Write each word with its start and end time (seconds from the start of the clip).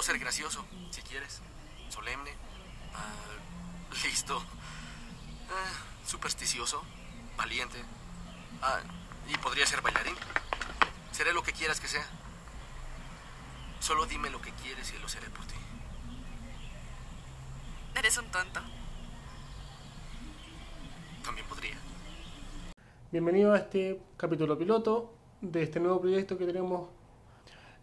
Puedo 0.00 0.12
ser 0.12 0.18
gracioso, 0.18 0.64
si 0.88 1.02
quieres. 1.02 1.42
Solemne. 1.90 2.30
Ah, 2.94 3.12
listo. 4.02 4.38
Ah, 5.50 6.06
supersticioso. 6.06 6.82
Valiente. 7.36 7.76
Ah, 8.62 8.80
y 9.28 9.36
podría 9.36 9.66
ser 9.66 9.82
bailarín. 9.82 10.14
Seré 11.12 11.34
lo 11.34 11.42
que 11.42 11.52
quieras 11.52 11.80
que 11.80 11.86
sea. 11.86 12.06
Solo 13.80 14.06
dime 14.06 14.30
lo 14.30 14.40
que 14.40 14.52
quieres 14.52 14.90
y 14.90 14.98
lo 15.00 15.06
seré 15.06 15.28
por 15.28 15.44
ti. 15.44 15.56
Eres 17.94 18.16
un 18.16 18.30
tonto. 18.30 18.60
También 21.22 21.46
podría. 21.46 21.76
Bienvenido 23.12 23.52
a 23.52 23.58
este 23.58 24.00
capítulo 24.16 24.56
piloto 24.56 25.12
de 25.42 25.62
este 25.62 25.78
nuevo 25.78 26.00
proyecto 26.00 26.38
que 26.38 26.46
tenemos. 26.46 26.99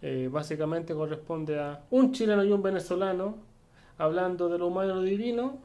Eh, 0.02 0.30
básicamente 0.32 0.94
corresponde 0.94 1.60
a 1.60 1.82
un 1.90 2.12
chileno 2.12 2.44
y 2.44 2.52
un 2.52 2.62
venezolano 2.62 3.38
hablando 3.98 4.48
de 4.48 4.58
lo 4.58 4.68
humano 4.68 4.92
y 4.92 4.96
lo 4.96 5.02
divino, 5.02 5.58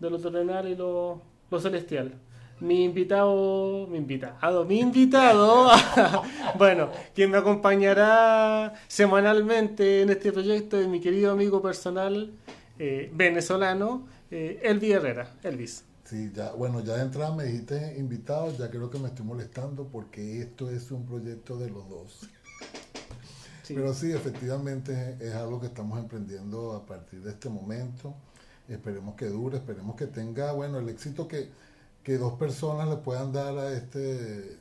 de 0.00 0.10
lo 0.10 0.18
terrenal 0.18 0.68
y 0.68 0.74
lo, 0.74 1.22
lo 1.50 1.60
celestial. 1.60 2.12
Mi 2.58 2.84
invitado, 2.84 3.86
mi 3.86 3.98
invitado, 3.98 4.64
mi 4.64 4.80
invitado, 4.80 5.70
bueno, 6.58 6.88
quien 7.14 7.30
me 7.30 7.36
acompañará 7.36 8.74
semanalmente 8.88 10.02
en 10.02 10.10
este 10.10 10.32
proyecto 10.32 10.78
es 10.80 10.88
mi 10.88 11.00
querido 11.00 11.32
amigo 11.32 11.60
personal 11.60 12.32
eh, 12.78 13.10
venezolano, 13.14 14.08
eh, 14.30 14.60
Elvis 14.62 14.94
Herrera. 14.94 15.34
Elvis. 15.42 15.84
Sí, 16.04 16.30
ya, 16.34 16.52
bueno, 16.52 16.82
ya 16.82 16.94
de 16.94 17.02
entrada 17.02 17.34
me 17.34 17.44
dijiste 17.44 17.96
invitado, 17.98 18.56
ya 18.56 18.70
creo 18.70 18.88
que 18.88 18.98
me 18.98 19.08
estoy 19.08 19.26
molestando 19.26 19.88
porque 19.88 20.40
esto 20.40 20.70
es 20.70 20.90
un 20.90 21.04
proyecto 21.04 21.58
de 21.58 21.68
los 21.68 21.88
dos. 21.88 22.28
Sí. 23.66 23.74
Pero 23.74 23.92
sí, 23.94 24.12
efectivamente 24.12 25.16
es 25.18 25.34
algo 25.34 25.60
que 25.60 25.66
estamos 25.66 25.98
emprendiendo 25.98 26.72
a 26.72 26.86
partir 26.86 27.20
de 27.20 27.30
este 27.32 27.48
momento. 27.48 28.14
Esperemos 28.68 29.16
que 29.16 29.26
dure, 29.26 29.56
esperemos 29.56 29.96
que 29.96 30.06
tenga, 30.06 30.52
bueno, 30.52 30.78
el 30.78 30.88
éxito 30.88 31.26
que, 31.26 31.48
que 32.04 32.16
dos 32.16 32.34
personas 32.34 32.88
le 32.88 32.96
puedan 32.96 33.32
dar 33.32 33.58
a 33.58 33.72
este, 33.72 34.56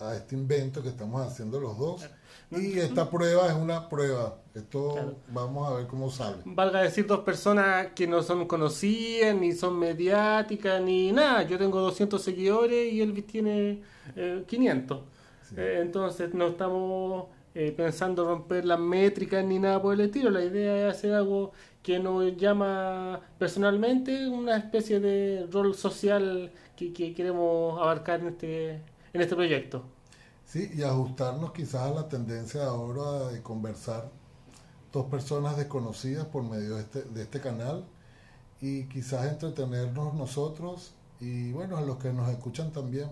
a, 0.00 0.08
a 0.08 0.16
este 0.16 0.34
invento 0.34 0.82
que 0.82 0.88
estamos 0.88 1.24
haciendo 1.24 1.60
los 1.60 1.78
dos. 1.78 2.04
Y 2.50 2.78
esta 2.78 3.08
prueba 3.10 3.46
es 3.46 3.54
una 3.54 3.88
prueba. 3.88 4.38
Esto 4.54 4.92
Claro. 4.94 5.16
vamos 5.28 5.68
a 5.70 5.74
ver 5.74 5.86
cómo 5.86 6.10
sale. 6.10 6.38
Valga 6.44 6.82
decir 6.82 7.06
dos 7.06 7.20
personas 7.20 7.88
que 7.94 8.06
no 8.08 8.22
son 8.22 8.46
conocidas, 8.48 9.36
ni 9.36 9.52
son 9.52 9.78
mediáticas, 9.78 10.80
ni 10.82 11.12
nada. 11.12 11.42
Yo 11.44 11.58
tengo 11.58 11.78
200 11.80 12.20
seguidores 12.20 12.92
y 12.92 13.02
Elvis 13.02 13.26
tiene 13.26 13.82
eh, 14.16 14.44
500. 14.48 15.00
Sí. 15.48 15.54
Eh, 15.58 15.78
entonces 15.82 16.32
no 16.34 16.48
estamos 16.48 17.26
eh, 17.58 17.72
pensando 17.72 18.24
romper 18.24 18.64
las 18.64 18.78
métricas 18.78 19.44
ni 19.44 19.58
nada 19.58 19.82
por 19.82 19.92
el 19.92 20.02
estilo. 20.02 20.30
La 20.30 20.44
idea 20.44 20.88
es 20.88 20.96
hacer 20.96 21.12
algo 21.12 21.50
que 21.82 21.98
nos 21.98 22.36
llama 22.36 23.20
personalmente 23.36 24.28
una 24.28 24.56
especie 24.56 25.00
de 25.00 25.44
rol 25.50 25.74
social 25.74 26.52
que, 26.76 26.92
que 26.92 27.12
queremos 27.14 27.80
abarcar 27.80 28.20
en 28.20 28.28
este, 28.28 28.74
en 29.12 29.20
este 29.20 29.34
proyecto. 29.34 29.82
Sí, 30.44 30.70
y 30.72 30.84
ajustarnos 30.84 31.50
quizás 31.50 31.82
a 31.82 31.90
la 31.90 32.08
tendencia 32.08 32.64
ahora 32.64 33.26
de 33.32 33.42
conversar 33.42 34.08
dos 34.92 35.06
personas 35.06 35.56
desconocidas 35.56 36.26
por 36.26 36.44
medio 36.44 36.76
de 36.76 36.82
este, 36.82 37.02
de 37.02 37.22
este 37.22 37.40
canal 37.40 37.84
y 38.60 38.84
quizás 38.84 39.26
entretenernos 39.26 40.14
nosotros 40.14 40.94
y 41.18 41.50
bueno, 41.50 41.76
a 41.76 41.80
los 41.80 41.96
que 41.98 42.12
nos 42.12 42.30
escuchan 42.30 42.70
también, 42.70 43.10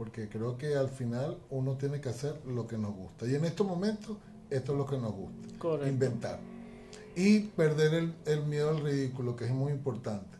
porque 0.00 0.30
creo 0.30 0.56
que 0.56 0.76
al 0.76 0.88
final 0.88 1.36
uno 1.50 1.76
tiene 1.76 2.00
que 2.00 2.08
hacer 2.08 2.40
lo 2.46 2.66
que 2.66 2.78
nos 2.78 2.94
gusta. 2.94 3.26
Y 3.26 3.34
en 3.34 3.44
estos 3.44 3.66
momentos, 3.66 4.16
esto 4.48 4.72
es 4.72 4.78
lo 4.78 4.86
que 4.86 4.96
nos 4.96 5.12
gusta, 5.12 5.58
Correcto. 5.58 5.88
inventar. 5.92 6.40
Y 7.14 7.40
perder 7.40 7.92
el, 7.92 8.14
el 8.24 8.46
miedo 8.46 8.70
al 8.70 8.80
ridículo, 8.80 9.36
que 9.36 9.44
es 9.44 9.50
muy 9.50 9.72
importante. 9.72 10.38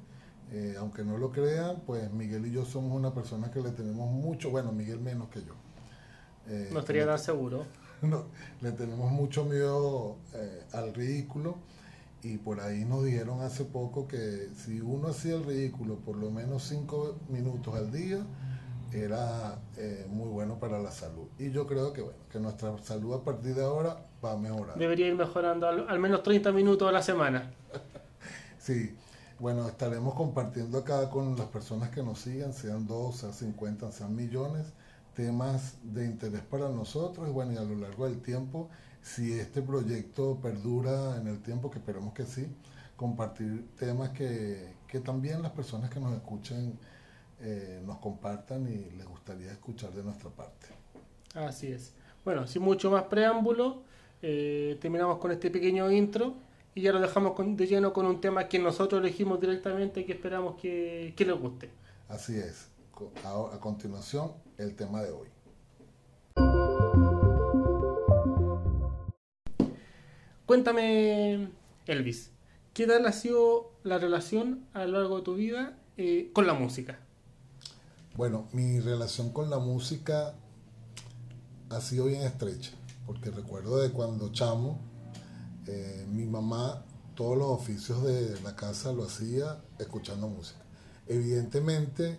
Eh, 0.50 0.76
aunque 0.78 1.04
no 1.04 1.18
lo 1.18 1.30
crean, 1.30 1.82
pues 1.84 2.10
Miguel 2.10 2.46
y 2.46 2.52
yo 2.52 2.64
somos 2.64 2.96
una 2.96 3.12
persona 3.12 3.50
que 3.50 3.60
le 3.60 3.68
tenemos 3.72 4.10
mucho, 4.10 4.48
bueno, 4.48 4.72
Miguel 4.72 4.98
menos 4.98 5.28
que 5.28 5.40
yo. 5.40 5.52
Eh, 6.48 6.70
No 6.72 6.80
estaría 6.80 7.04
tan 7.04 7.18
seguro. 7.18 7.66
no, 8.00 8.24
le 8.62 8.72
tenemos 8.72 9.12
mucho 9.12 9.44
miedo 9.44 10.16
eh, 10.32 10.62
al 10.72 10.94
ridículo 10.94 11.58
y 12.22 12.38
por 12.38 12.62
ahí 12.62 12.86
nos 12.86 13.04
dijeron 13.04 13.42
hace 13.42 13.66
poco 13.66 14.08
que 14.08 14.48
si 14.56 14.80
uno 14.80 15.08
hacía 15.08 15.34
el 15.34 15.44
ridículo 15.44 15.96
por 15.96 16.16
lo 16.16 16.30
menos 16.30 16.66
cinco 16.66 17.16
minutos 17.28 17.74
al 17.74 17.92
día 17.92 18.24
era 18.92 19.58
eh, 19.76 20.06
muy 20.08 20.28
bueno 20.28 20.58
para 20.58 20.78
la 20.78 20.90
salud. 20.90 21.28
Y 21.38 21.50
yo 21.50 21.66
creo 21.66 21.92
que 21.92 22.02
bueno 22.02 22.18
que 22.30 22.38
nuestra 22.38 22.76
salud 22.78 23.14
a 23.14 23.24
partir 23.24 23.54
de 23.54 23.64
ahora 23.64 24.04
va 24.24 24.32
a 24.32 24.36
mejorar. 24.36 24.78
Debería 24.78 25.08
ir 25.08 25.14
mejorando 25.14 25.66
al, 25.66 25.88
al 25.88 25.98
menos 25.98 26.22
30 26.22 26.52
minutos 26.52 26.88
a 26.88 26.92
la 26.92 27.02
semana. 27.02 27.50
sí. 28.58 28.96
Bueno 29.38 29.66
estaremos 29.66 30.14
compartiendo 30.14 30.78
acá 30.78 31.08
con 31.08 31.36
las 31.36 31.46
personas 31.46 31.88
que 31.88 32.02
nos 32.02 32.18
sigan 32.18 32.52
sean 32.52 32.86
dos 32.86 33.16
sean 33.16 33.32
50 33.32 33.90
sean 33.90 34.14
millones 34.14 34.66
temas 35.14 35.76
de 35.82 36.04
interés 36.04 36.42
para 36.42 36.68
nosotros. 36.68 37.28
Y 37.28 37.32
bueno 37.32 37.52
y 37.52 37.56
a 37.56 37.62
lo 37.62 37.74
largo 37.76 38.06
del 38.06 38.20
tiempo 38.20 38.68
si 39.02 39.32
este 39.32 39.62
proyecto 39.62 40.38
perdura 40.42 41.16
en 41.16 41.26
el 41.26 41.42
tiempo 41.42 41.70
que 41.70 41.78
esperemos 41.78 42.12
que 42.12 42.26
sí 42.26 42.46
compartir 42.96 43.66
temas 43.78 44.10
que, 44.10 44.74
que 44.86 45.00
también 45.00 45.40
las 45.40 45.52
personas 45.52 45.88
que 45.88 45.98
nos 45.98 46.12
escuchen 46.12 46.78
eh, 47.42 47.82
nos 47.86 47.98
compartan 47.98 48.66
y 48.68 48.96
les 48.96 49.06
gustaría 49.06 49.50
escuchar 49.52 49.90
de 49.92 50.02
nuestra 50.02 50.30
parte 50.30 50.66
Así 51.34 51.68
es. 51.68 51.94
Bueno, 52.24 52.46
sin 52.46 52.62
mucho 52.62 52.90
más 52.90 53.04
preámbulo, 53.04 53.82
eh, 54.22 54.76
terminamos 54.80 55.18
con 55.18 55.30
este 55.30 55.50
pequeño 55.50 55.90
intro 55.90 56.34
y 56.74 56.82
ya 56.82 56.92
lo 56.92 57.00
dejamos 57.00 57.32
con- 57.34 57.56
de 57.56 57.66
lleno 57.66 57.92
con 57.92 58.04
un 58.06 58.20
tema 58.20 58.48
que 58.48 58.58
nosotros 58.58 59.00
elegimos 59.00 59.40
directamente 59.40 60.00
y 60.00 60.04
que 60.04 60.12
esperamos 60.12 60.60
que, 60.60 61.14
que 61.16 61.24
les 61.24 61.38
guste. 61.38 61.70
así 62.08 62.36
es 62.36 62.68
Co- 62.92 63.12
a, 63.24 63.54
a 63.54 63.60
continuación 63.60 64.32
el 64.58 64.74
tema 64.74 65.02
de 65.02 65.10
hoy 65.12 65.28
Cuéntame, 70.46 71.48
Elvis, 71.86 72.30
¿qué 72.74 72.86
tal 72.86 73.06
ha 73.06 73.12
sido 73.12 73.70
la 73.84 73.98
relación 73.98 74.64
a 74.72 74.84
lo 74.84 74.98
largo 74.98 75.18
de 75.18 75.22
tu 75.22 75.34
vida 75.34 75.78
eh, 75.96 76.30
con 76.32 76.46
la 76.46 76.54
música? 76.54 76.98
Bueno, 78.16 78.48
mi 78.52 78.80
relación 78.80 79.30
con 79.30 79.50
la 79.50 79.58
música 79.58 80.34
ha 81.70 81.80
sido 81.80 82.06
bien 82.06 82.22
estrecha, 82.22 82.72
porque 83.06 83.30
recuerdo 83.30 83.78
de 83.78 83.92
cuando 83.92 84.32
chamo, 84.32 84.80
eh, 85.66 86.06
mi 86.10 86.26
mamá 86.26 86.84
todos 87.14 87.38
los 87.38 87.48
oficios 87.48 88.02
de 88.02 88.40
la 88.40 88.56
casa 88.56 88.92
lo 88.92 89.04
hacía 89.04 89.62
escuchando 89.78 90.28
música. 90.28 90.60
Evidentemente, 91.06 92.18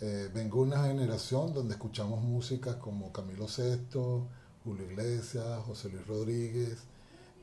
eh, 0.00 0.30
vengo 0.34 0.64
de 0.64 0.72
una 0.72 0.84
generación 0.84 1.54
donde 1.54 1.74
escuchamos 1.74 2.20
música 2.22 2.80
como 2.80 3.12
Camilo 3.12 3.46
Sesto, 3.46 4.26
Julio 4.64 4.90
Iglesias, 4.90 5.62
José 5.64 5.90
Luis 5.90 6.06
Rodríguez, 6.08 6.78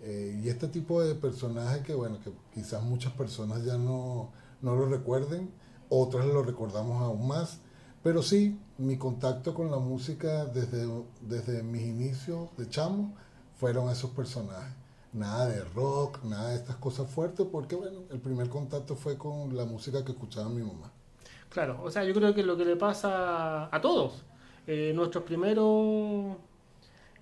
eh, 0.02 0.42
y 0.44 0.50
este 0.50 0.68
tipo 0.68 1.02
de 1.02 1.16
personajes 1.16 1.84
que, 1.86 1.96
bueno, 1.96 2.20
que 2.22 2.34
quizás 2.54 2.84
muchas 2.84 3.14
personas 3.14 3.64
ya 3.64 3.78
no, 3.78 4.32
no 4.62 4.76
lo 4.76 4.88
recuerden, 4.88 5.52
otras 5.92 6.26
lo 6.26 6.42
recordamos 6.44 7.02
aún 7.04 7.28
más, 7.28 7.60
pero 8.04 8.24
sí, 8.24 8.58
mi 8.80 8.98
contacto 8.98 9.54
con 9.54 9.70
la 9.70 9.78
música 9.78 10.46
desde, 10.46 10.88
desde 11.22 11.64
mis 11.64 11.84
inicios 11.84 12.50
de 12.58 12.68
chamo 12.70 13.14
fueron 13.60 13.90
esos 13.92 14.12
personajes. 14.12 14.74
Nada 15.14 15.48
de 15.48 15.64
rock, 15.76 16.24
nada 16.24 16.50
de 16.52 16.56
estas 16.56 16.78
cosas 16.78 17.10
fuertes, 17.10 17.46
porque 17.52 17.76
bueno, 17.76 18.00
el 18.12 18.20
primer 18.20 18.50
contacto 18.50 18.96
fue 18.96 19.18
con 19.18 19.56
la 19.56 19.66
música 19.66 20.04
que 20.06 20.14
escuchaba 20.14 20.50
mi 20.50 20.64
mamá. 20.64 20.92
Claro, 21.50 21.82
o 21.84 21.92
sea, 21.92 22.04
yo 22.06 22.14
creo 22.14 22.34
que 22.34 22.44
lo 22.44 22.56
que 22.58 22.66
le 22.66 22.78
pasa 22.78 23.68
a 23.76 23.82
todos, 23.82 24.24
eh, 24.68 24.94
nuestros 24.96 25.26
primeros 25.26 26.38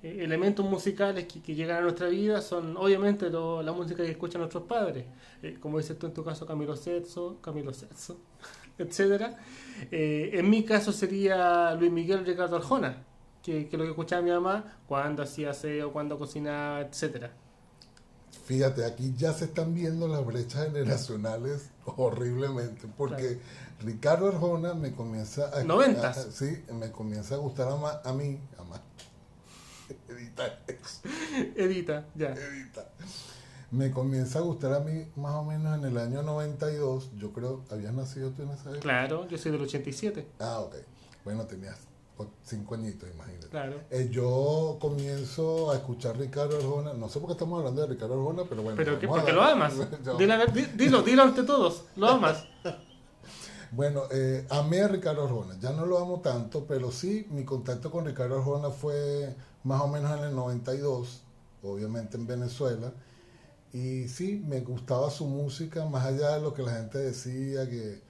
eh, 0.03 0.19
elementos 0.23 0.65
musicales 0.65 1.25
que, 1.27 1.55
llegan 1.55 1.77
a 1.77 1.81
nuestra 1.81 2.07
vida 2.07 2.41
son 2.41 2.77
obviamente 2.77 3.29
lo- 3.29 3.61
la 3.63 3.71
música 3.73 4.03
que 4.03 4.11
escuchan 4.11 4.41
nuestros 4.41 4.63
padres, 4.63 5.05
Eh, 5.41 5.57
como 5.59 5.77
dices 5.77 5.97
tú 5.97 6.05
en 6.07 6.13
tu 6.13 6.23
caso 6.23 6.45
Camilo 6.45 6.75
Sesto, 6.75 7.37
Camilo 7.41 7.73
Sesto, 7.73 8.17
etcétera. 8.79 9.37
Eh, 9.91 10.31
en 10.33 10.49
mi 10.49 10.63
caso 10.65 10.91
sería 10.91 11.73
Luis 11.75 11.91
Miguel 11.91 12.25
Ricardo 12.25 12.55
Arjona, 12.57 13.05
que, 13.43 13.69
que 13.69 13.77
lo 13.77 13.83
que 13.83 13.91
escuchaba 13.91 14.21
mi 14.21 14.31
mamá 14.31 14.79
cuando 14.87 15.23
hacía 15.23 15.51
aseo, 15.51 15.93
cuando 15.93 16.17
cocinaba, 16.17 16.81
etcétera. 16.81 17.31
Fíjate, 18.45 18.83
aquí 18.85 19.13
ya 19.15 19.31
se 19.33 19.45
están 19.45 19.73
viendo 19.75 20.07
las 20.07 20.25
brechas 20.25 20.65
generacionales 20.65 21.69
horriblemente, 21.85 22.87
porque 22.97 23.39
Ricardo 23.81 24.27
Arjona 24.29 24.73
me 24.73 24.91
comienza 24.91 25.49
a, 25.55 25.63
a- 26.09 26.13
sí, 26.31 26.63
me 26.73 26.91
comienza 26.91 27.35
a 27.35 27.37
gustar 27.37 27.69
a, 27.69 27.75
ma- 27.75 28.01
a 28.03 28.11
mí, 28.13 28.39
a 28.57 28.63
ma- 28.63 28.81
Edita, 30.09 30.59
Edita, 31.55 32.05
ya. 32.15 32.29
edita. 32.29 32.89
Me 33.71 33.91
comienza 33.91 34.39
a 34.39 34.41
gustar 34.41 34.73
a 34.73 34.79
mí 34.79 35.05
más 35.15 35.35
o 35.35 35.43
menos 35.43 35.77
en 35.77 35.85
el 35.85 35.97
año 35.97 36.23
92, 36.23 37.11
yo 37.17 37.31
creo, 37.31 37.61
¿habías 37.69 37.93
nacido 37.93 38.31
tú 38.31 38.41
en 38.41 38.49
esa 38.49 38.63
época? 38.69 38.79
Claro, 38.79 39.27
yo 39.27 39.37
soy 39.37 39.51
del 39.51 39.61
87. 39.61 40.27
Ah, 40.39 40.59
ok. 40.61 40.75
Bueno, 41.23 41.45
tenías 41.45 41.77
cinco 42.43 42.73
añitos, 42.75 43.07
imagínate. 43.13 43.47
Claro. 43.49 43.79
Eh, 43.91 44.09
yo 44.11 44.77
comienzo 44.81 45.69
a 45.71 45.75
escuchar 45.75 46.17
Ricardo 46.17 46.57
Arjona, 46.57 46.93
no 46.93 47.07
sé 47.09 47.19
por 47.19 47.27
qué 47.27 47.33
estamos 47.33 47.59
hablando 47.59 47.81
de 47.81 47.87
Ricardo 47.87 48.15
Arjona, 48.15 48.43
pero 48.49 48.63
bueno. 48.63 48.75
Pero 48.75 48.99
que, 48.99 49.07
porque 49.07 49.31
lo 49.31 49.43
amas. 49.43 49.73
Yo- 50.03 50.17
dilo, 50.75 51.03
dilo 51.03 51.23
ante 51.23 51.43
todos. 51.43 51.85
Lo 51.95 52.07
amas. 52.07 52.45
Bueno, 53.71 54.05
eh, 54.09 54.47
amé 54.49 54.81
a 54.81 54.87
Ricardo 54.87 55.25
Arjona, 55.25 55.55
ya 55.59 55.71
no 55.73 55.85
lo 55.85 55.99
amo 55.99 56.21
tanto, 56.21 56.65
pero 56.67 56.91
sí, 56.91 57.27
mi 57.29 57.45
contacto 57.45 57.91
con 57.91 58.03
Ricardo 58.03 58.37
Arjona 58.39 58.71
fue 58.71 59.35
más 59.63 59.81
o 59.81 59.87
menos 59.87 60.17
en 60.17 60.23
el 60.23 60.35
92, 60.35 61.21
obviamente 61.61 62.17
en 62.17 62.25
Venezuela, 62.25 62.91
y 63.73 64.07
sí, 64.07 64.43
me 64.47 64.61
gustaba 64.61 65.09
su 65.11 65.25
música, 65.27 65.85
más 65.85 66.05
allá 66.05 66.35
de 66.35 66.41
lo 66.41 66.53
que 66.53 66.63
la 66.63 66.73
gente 66.73 66.97
decía, 66.97 67.69
que, 67.69 68.01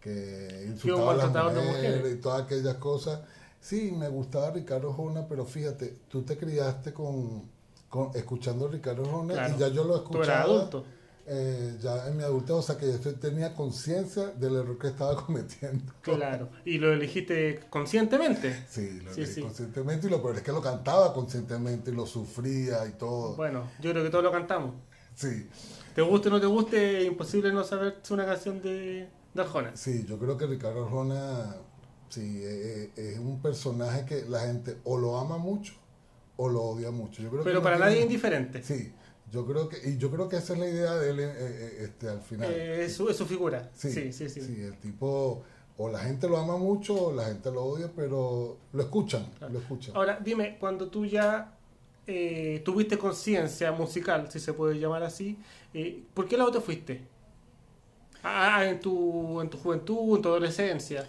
que 0.00 0.64
insultaba 0.68 1.12
a 1.12 1.16
las 1.16 1.32
mujeres 1.32 1.64
mujeres. 1.66 2.12
y 2.14 2.20
todas 2.20 2.42
aquellas 2.42 2.74
cosas. 2.76 3.20
Sí, 3.60 3.92
me 3.92 4.08
gustaba 4.08 4.50
Ricardo 4.50 4.90
Arjona, 4.90 5.26
pero 5.28 5.44
fíjate, 5.44 5.96
tú 6.08 6.22
te 6.22 6.36
criaste 6.36 6.92
con, 6.92 7.42
con 7.88 8.10
escuchando 8.14 8.66
a 8.66 8.70
Ricardo 8.70 9.02
Claro. 9.26 9.54
y 9.54 9.58
ya 9.58 9.68
yo 9.68 9.84
lo 9.84 10.00
Tú 10.02 10.12
escuchaba 10.20 10.24
eras 10.24 10.44
adulto. 10.46 10.84
eh, 11.26 11.76
ya 11.82 12.06
en 12.08 12.16
mi 12.16 12.22
adultez, 12.22 12.52
o 12.52 12.62
sea 12.62 12.78
que 12.78 12.86
yo 12.90 13.14
tenía 13.16 13.54
conciencia 13.54 14.28
del 14.28 14.56
error 14.56 14.78
que 14.78 14.86
estaba 14.86 15.16
cometiendo. 15.26 15.92
Claro. 16.02 16.48
Y 16.64 16.78
lo 16.78 16.92
elegiste 16.92 17.60
conscientemente. 17.68 18.64
Sí, 18.70 19.00
lo 19.00 19.12
Sí, 19.12 19.26
sí. 19.26 19.42
conscientemente 19.42 20.06
y 20.06 20.10
lo 20.10 20.22
peor 20.22 20.36
es 20.36 20.42
que 20.42 20.52
lo 20.52 20.62
cantaba 20.62 21.12
conscientemente 21.12 21.90
y 21.90 21.94
lo 21.94 22.06
sufría 22.06 22.86
y 22.86 22.92
todo. 22.92 23.34
Bueno, 23.34 23.68
yo 23.80 23.90
creo 23.90 24.04
que 24.04 24.10
todos 24.10 24.22
lo 24.24 24.30
cantamos. 24.32 24.74
Sí, 25.18 25.48
Te 25.96 26.02
guste 26.02 26.28
o 26.28 26.30
no 26.30 26.40
te 26.40 26.46
guste, 26.46 27.00
es 27.02 27.06
imposible 27.08 27.52
no 27.52 27.64
saber 27.64 27.98
si 28.02 28.14
una 28.14 28.24
canción 28.24 28.62
de, 28.62 29.08
de 29.34 29.42
Arjona. 29.42 29.76
sí, 29.76 30.04
yo 30.08 30.16
creo 30.16 30.36
que 30.38 30.46
Ricardo 30.46 30.84
Arjona 30.84 31.56
sí, 32.08 32.40
eh, 32.44 32.92
eh, 32.96 33.12
es 33.14 33.18
un 33.18 33.42
personaje 33.42 34.04
que 34.04 34.24
la 34.28 34.40
gente 34.46 34.76
o 34.84 34.96
lo 34.96 35.18
ama 35.18 35.36
mucho 35.38 35.74
o 36.36 36.48
lo 36.48 36.62
odia 36.62 36.92
mucho. 36.92 37.20
Yo 37.20 37.30
creo 37.30 37.42
Pero 37.42 37.60
para 37.62 37.78
nadie 37.78 37.98
es 37.98 38.04
indiferente. 38.04 38.62
Sí, 38.62 38.92
yo 39.32 39.44
creo 39.44 39.68
que, 39.68 39.76
y 39.90 39.96
yo 39.98 40.08
creo 40.12 40.28
que 40.28 40.36
esa 40.36 40.52
es 40.52 40.58
la 40.60 40.68
idea 40.68 40.94
de 40.94 41.10
él 41.10 41.18
eh, 41.18 41.32
eh, 41.36 41.78
este, 41.82 42.08
al 42.08 42.20
final. 42.22 42.48
Eh, 42.52 42.84
es, 42.84 42.92
su, 42.94 43.08
es 43.08 43.16
su 43.16 43.26
figura. 43.26 43.68
Sí, 43.74 43.90
Sí, 43.90 44.12
sí, 44.12 44.28
sí. 44.28 44.40
el 44.62 44.78
tipo, 44.78 45.42
o 45.76 45.88
la 45.90 45.98
gente 45.98 46.28
lo 46.28 46.36
ama 46.36 46.56
mucho 46.56 47.06
o 47.08 47.12
la 47.12 47.24
gente 47.24 47.50
lo 47.50 47.64
odia, 47.64 47.90
pero 47.94 48.56
lo 48.72 48.82
escuchan, 48.82 49.26
Claro. 49.38 49.52
lo 49.54 49.58
escuchan. 49.58 49.96
Ahora, 49.96 50.20
dime, 50.24 50.58
cuando 50.60 50.88
tú 50.88 51.04
ya 51.04 51.57
eh, 52.08 52.62
tuviste 52.64 52.98
conciencia 52.98 53.70
musical, 53.72 54.30
si 54.30 54.40
se 54.40 54.52
puede 54.54 54.78
llamar 54.80 55.02
así, 55.04 55.38
eh, 55.74 56.02
¿por 56.14 56.26
qué 56.26 56.36
lado 56.36 56.50
te 56.50 56.60
fuiste? 56.60 57.06
Ah, 58.22 58.64
en 58.66 58.80
tu, 58.80 59.40
en 59.40 59.48
tu 59.48 59.58
juventud, 59.58 60.16
en 60.16 60.22
tu 60.22 60.28
adolescencia. 60.28 61.06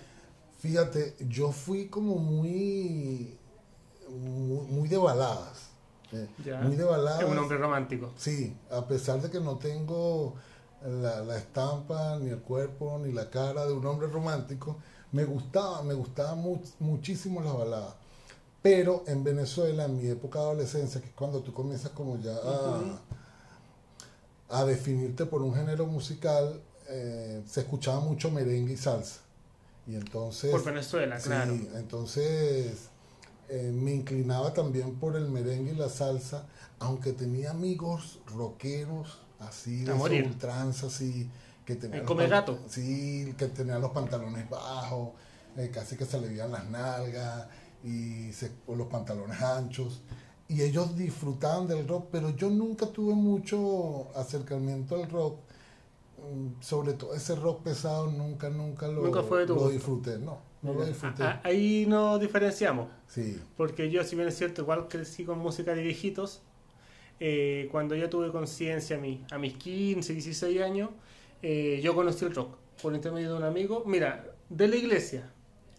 Fíjate, 0.59 1.15
yo 1.27 1.51
fui 1.51 1.87
como 1.87 2.15
muy, 2.17 3.35
muy, 4.09 4.67
muy 4.67 4.89
de 4.89 4.97
baladas. 4.97 5.69
eh, 6.11 6.27
Ya. 6.45 6.59
Muy 6.61 6.75
de 6.75 6.83
baladas. 6.83 7.21
Es 7.21 7.27
un 7.29 7.37
hombre 7.37 7.57
romántico. 7.57 8.11
Sí, 8.17 8.53
a 8.69 8.85
pesar 8.87 9.21
de 9.21 9.29
que 9.31 9.39
no 9.39 9.57
tengo 9.57 10.35
la, 10.85 11.21
la 11.21 11.37
estampa, 11.37 12.17
ni 12.19 12.29
el 12.29 12.39
cuerpo, 12.39 12.99
ni 13.03 13.11
la 13.13 13.29
cara 13.29 13.65
de 13.65 13.73
un 13.73 13.85
hombre 13.85 14.07
romántico, 14.07 14.77
me 15.11 15.23
gustaba, 15.25 15.81
me 15.83 15.93
gustaba 15.93 16.35
mu- 16.35 16.61
muchísimo 16.79 17.41
las 17.41 17.57
baladas. 17.57 17.95
Pero 18.61 19.03
en 19.07 19.23
Venezuela, 19.23 19.85
en 19.85 19.97
mi 19.97 20.07
época 20.07 20.39
de 20.39 20.45
adolescencia, 20.45 20.99
que 20.99 21.07
es 21.07 21.13
cuando 21.13 21.41
tú 21.41 21.53
comienzas 21.53 21.91
como 21.91 22.19
ya 22.19 22.35
a, 22.35 22.81
a 24.49 24.65
definirte 24.65 25.25
por 25.25 25.41
un 25.41 25.53
género 25.55 25.85
musical, 25.85 26.61
eh, 26.89 27.41
se 27.47 27.61
escuchaba 27.61 28.01
mucho 28.01 28.31
merengue 28.31 28.73
y 28.73 28.77
salsa. 28.77 29.21
Y 29.87 29.95
entonces... 29.95 30.51
Por 30.51 30.63
Venezuela, 30.65 31.19
Sí, 31.19 31.29
claro. 31.29 31.53
entonces 31.75 32.89
eh, 33.47 33.71
me 33.73 33.93
inclinaba 33.93 34.53
también 34.53 34.95
por 34.95 35.15
el 35.15 35.29
merengue 35.29 35.71
y 35.71 35.75
la 35.75 35.89
salsa, 35.89 36.45
aunque 36.79 37.13
tenía 37.13 37.51
amigos 37.51 38.19
rockeros 38.35 39.19
así 39.39 39.83
de 39.85 39.93
ultranza, 39.93 40.87
así 40.87 41.29
que 41.65 41.75
tenían 41.75 42.05
come 42.05 42.27
gato. 42.27 42.59
Sí, 42.67 43.33
que 43.37 43.47
tenían 43.47 43.81
los 43.81 43.91
pantalones 43.91 44.49
bajos, 44.49 45.09
eh, 45.57 45.71
casi 45.73 45.95
que 45.95 46.05
se 46.05 46.19
le 46.19 46.27
veían 46.27 46.51
las 46.51 46.65
nalgas 46.69 47.47
y 47.83 48.31
se- 48.33 48.51
los 48.67 48.87
pantalones 48.87 49.41
anchos. 49.41 50.01
Y 50.47 50.61
ellos 50.63 50.95
disfrutaban 50.97 51.67
del 51.67 51.87
rock, 51.87 52.07
pero 52.11 52.35
yo 52.35 52.49
nunca 52.49 52.87
tuve 52.87 53.13
mucho 53.13 54.09
acercamiento 54.17 54.95
al 54.95 55.09
rock. 55.09 55.39
Mm, 56.17 56.61
Sobre 56.61 56.93
todo 56.93 57.13
ese 57.13 57.35
rock 57.35 57.61
pesado, 57.63 58.11
nunca, 58.11 58.49
nunca 58.49 58.87
lo, 58.87 59.03
Nunca 59.03 59.23
fue 59.23 59.45
lo 59.45 59.69
disfruté. 59.69 60.17
No, 60.17 60.39
no 60.61 60.73
lo 60.73 60.85
disfruté. 60.85 61.23
Ah, 61.23 61.39
ah, 61.43 61.47
Ahí 61.47 61.85
nos 61.87 62.19
diferenciamos. 62.19 62.87
Sí, 63.07 63.39
Porque 63.55 63.89
yo, 63.89 64.03
si 64.03 64.15
bien 64.15 64.27
es 64.27 64.37
cierto, 64.37 64.61
igual 64.63 64.87
crecí 64.87 65.23
con 65.23 65.39
música 65.39 65.73
de 65.73 65.83
viejitos, 65.83 66.41
eh, 67.19 67.67
cuando 67.71 67.95
ya 67.95 68.09
tuve 68.09 68.31
conciencia 68.31 68.97
a, 68.97 68.99
mí, 68.99 69.23
a 69.31 69.37
mis 69.37 69.53
15, 69.55 70.13
16 70.13 70.61
años, 70.61 70.89
eh, 71.41 71.79
yo 71.83 71.93
conocí 71.95 72.25
el 72.25 72.33
rock 72.35 72.55
por 72.81 72.93
intermedio 72.95 73.31
de 73.33 73.37
un 73.37 73.43
amigo, 73.43 73.83
mira, 73.85 74.25
de 74.49 74.67
la 74.67 74.75
iglesia, 74.75 75.31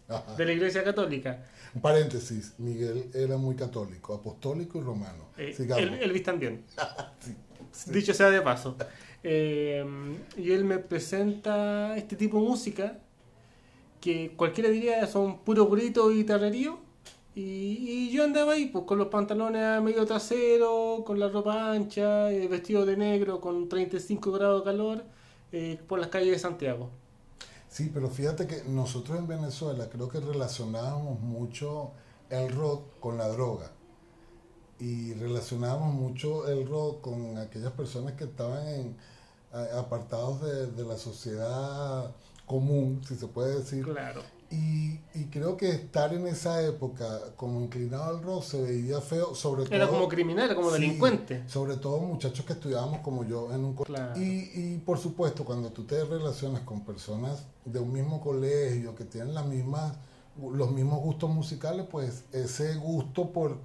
Ajá. 0.09 0.35
de 0.37 0.45
la 0.45 0.53
iglesia 0.53 0.85
católica. 0.85 1.47
Un 1.75 1.81
paréntesis, 1.83 2.55
Miguel 2.59 3.11
era 3.15 3.37
muy 3.37 3.55
católico, 3.57 4.15
apostólico 4.15 4.79
y 4.79 4.83
romano. 4.83 5.25
Eh. 5.37 5.55
El- 5.59 5.95
Elvis 5.95 6.23
también, 6.23 6.65
Sí, 7.21 7.35
sí. 7.73 7.91
dicho 7.93 8.13
sea 8.15 8.31
de 8.31 8.41
paso. 8.41 8.77
Eh, 9.23 9.85
y 10.37 10.51
él 10.53 10.65
me 10.65 10.79
presenta 10.79 11.97
este 11.97 12.17
tipo 12.17 12.39
de 12.41 12.49
música 12.49 12.99
que 14.01 14.33
cualquiera 14.35 14.71
diría 14.71 15.07
son 15.07 15.39
puro 15.41 15.67
grito 15.67 16.11
y 16.13 16.25
tarrerío. 16.25 16.79
Y, 17.35 17.43
y 17.43 18.11
yo 18.11 18.25
andaba 18.25 18.55
ahí 18.55 18.67
pues, 18.67 18.85
con 18.87 18.99
los 18.99 19.07
pantalones 19.09 19.63
a 19.63 19.81
medio 19.81 20.05
trasero, 20.05 21.05
con 21.07 21.21
la 21.21 21.29
ropa 21.29 21.71
ancha, 21.73 22.31
eh, 22.33 22.49
vestido 22.49 22.85
de 22.85 22.97
negro, 22.97 23.41
con 23.41 23.69
35 23.69 24.33
grados 24.33 24.63
de 24.65 24.71
calor, 24.71 25.05
eh, 25.53 25.79
por 25.87 26.01
las 26.01 26.09
calles 26.09 26.33
de 26.33 26.39
Santiago. 26.41 26.91
Sí, 27.71 27.89
pero 27.95 28.11
fíjate 28.11 28.49
que 28.49 28.65
nosotros 28.65 29.17
en 29.17 29.29
Venezuela 29.29 29.89
creo 29.89 30.09
que 30.09 30.19
relacionábamos 30.19 31.21
mucho 31.21 31.93
el 32.29 32.53
rock 32.53 32.99
con 32.99 33.17
la 33.17 33.29
droga. 33.29 33.71
Y 34.81 35.15
relacionábamos 35.15 35.95
mucho 35.95 36.49
el 36.49 36.67
rock 36.69 37.01
con 37.03 37.39
aquellas 37.39 37.71
personas 37.73 38.15
que 38.15 38.25
estaban 38.25 38.67
en, 38.67 38.97
apartados 39.79 40.43
de, 40.43 40.67
de 40.67 40.85
la 40.85 40.97
sociedad 40.97 42.11
común, 42.45 43.03
si 43.07 43.15
se 43.15 43.29
puede 43.29 43.61
decir. 43.61 43.85
Claro. 43.85 44.23
Y, 44.53 45.01
y 45.15 45.27
creo 45.31 45.57
que 45.57 45.71
estar 45.71 46.13
en 46.13 46.27
esa 46.27 46.61
época 46.67 47.07
como 47.37 47.61
inclinado 47.61 48.05
al 48.17 48.21
rock 48.23 48.43
se 48.43 48.61
veía 48.61 49.01
feo, 49.01 49.33
sobre 49.35 49.65
todo... 49.65 49.75
Era 49.77 49.87
como 49.89 50.09
criminal, 50.09 50.53
como 50.57 50.71
Sí, 50.75 50.83
delincuente. 50.83 51.49
Sobre 51.49 51.77
todo 51.77 52.01
muchachos 52.01 52.45
que 52.45 52.55
estudiábamos 52.55 52.99
como 53.01 53.25
yo 53.25 53.53
en 53.53 53.65
un 53.65 53.75
co- 53.75 53.85
Claro. 53.85 54.21
y, 54.21 54.51
y 54.55 54.83
por 54.85 54.99
supuesto, 54.99 55.45
cuando 55.45 55.71
tú 55.71 55.85
te 55.85 56.05
relacionas 56.05 56.63
con 56.63 56.85
personas 56.85 57.45
de 57.65 57.79
un 57.79 57.93
mismo 57.93 58.21
colegio 58.21 58.95
que 58.97 59.05
tienen 59.05 59.35
las 59.35 59.47
mismas, 59.47 59.95
los 60.37 60.71
mismos 60.73 61.01
gustos 61.01 61.31
musicales, 61.31 61.87
pues 61.89 62.25
ese 62.33 62.75
gusto 62.75 63.31
por 63.31 63.57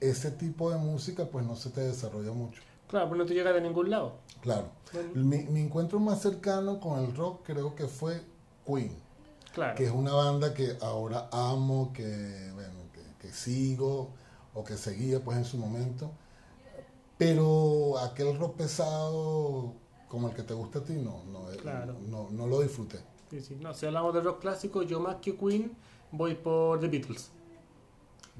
ese 0.00 0.32
tipo 0.32 0.68
de 0.70 0.78
música 0.78 1.26
pues 1.26 1.46
no 1.46 1.54
se 1.54 1.70
te 1.70 1.80
desarrolla 1.82 2.32
mucho. 2.32 2.60
Claro, 2.88 3.06
pues 3.08 3.18
no 3.18 3.24
te 3.24 3.34
llega 3.34 3.52
de 3.52 3.60
ningún 3.60 3.88
lado. 3.88 4.14
Claro. 4.40 4.66
Bueno. 4.92 5.10
Mi, 5.14 5.44
mi 5.44 5.60
encuentro 5.60 6.00
más 6.00 6.20
cercano 6.22 6.80
con 6.80 6.98
el 7.04 7.14
rock 7.14 7.42
creo 7.44 7.76
que 7.76 7.86
fue 7.86 8.20
Queen, 8.66 8.92
Claro. 9.54 9.76
que 9.76 9.84
es 9.86 9.92
una 9.92 10.12
banda 10.12 10.52
que 10.52 10.76
ahora 10.82 11.28
amo, 11.32 11.92
que, 11.94 12.50
bueno, 12.54 12.80
que, 12.92 13.02
que 13.26 13.32
sigo 13.32 14.10
o 14.52 14.64
que 14.64 14.76
seguía 14.76 15.20
pues 15.22 15.36
en 15.38 15.44
su 15.44 15.56
momento. 15.58 16.10
Pero 17.16 17.98
aquel 17.98 18.36
rock 18.38 18.56
pesado 18.56 19.72
como 20.08 20.28
el 20.28 20.34
que 20.34 20.42
te 20.42 20.54
gusta 20.54 20.80
a 20.80 20.84
ti, 20.84 20.94
no, 20.94 21.24
no, 21.24 21.50
eh, 21.52 21.56
Claro. 21.56 21.94
no, 22.08 22.28
no 22.30 22.46
lo 22.46 22.60
disfruté. 22.60 22.98
Sí, 23.30 23.40
sí. 23.40 23.56
No, 23.60 23.72
si 23.74 23.86
hablamos 23.86 24.14
de 24.14 24.20
rock 24.20 24.40
clásico, 24.40 24.82
yo 24.82 25.00
más 25.00 25.16
que 25.16 25.36
Queen 25.36 25.72
voy 26.12 26.34
por 26.34 26.80
The 26.80 26.88
Beatles. 26.88 27.30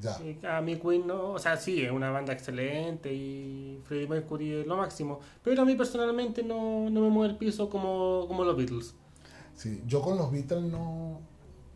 Ya. 0.00 0.18
Y 0.22 0.38
A 0.44 0.60
mí 0.60 0.76
Queen 0.76 1.06
no, 1.06 1.32
o 1.32 1.38
sea, 1.38 1.56
sí, 1.56 1.82
es 1.82 1.90
una 1.92 2.10
banda 2.10 2.32
excelente 2.32 3.12
y 3.12 3.80
Freddie 3.84 4.08
Mercury 4.08 4.52
es 4.60 4.66
lo 4.66 4.76
máximo, 4.76 5.20
pero 5.42 5.62
a 5.62 5.64
mí 5.64 5.76
personalmente 5.76 6.42
no, 6.42 6.90
no 6.90 7.00
me 7.00 7.08
mueve 7.10 7.32
el 7.34 7.38
piso 7.38 7.70
como, 7.70 8.24
como 8.26 8.44
los 8.44 8.56
Beatles. 8.56 8.94
Sí, 9.56 9.82
yo 9.86 10.02
con 10.02 10.16
los 10.18 10.30
Beatles 10.32 10.64
no... 10.64 11.20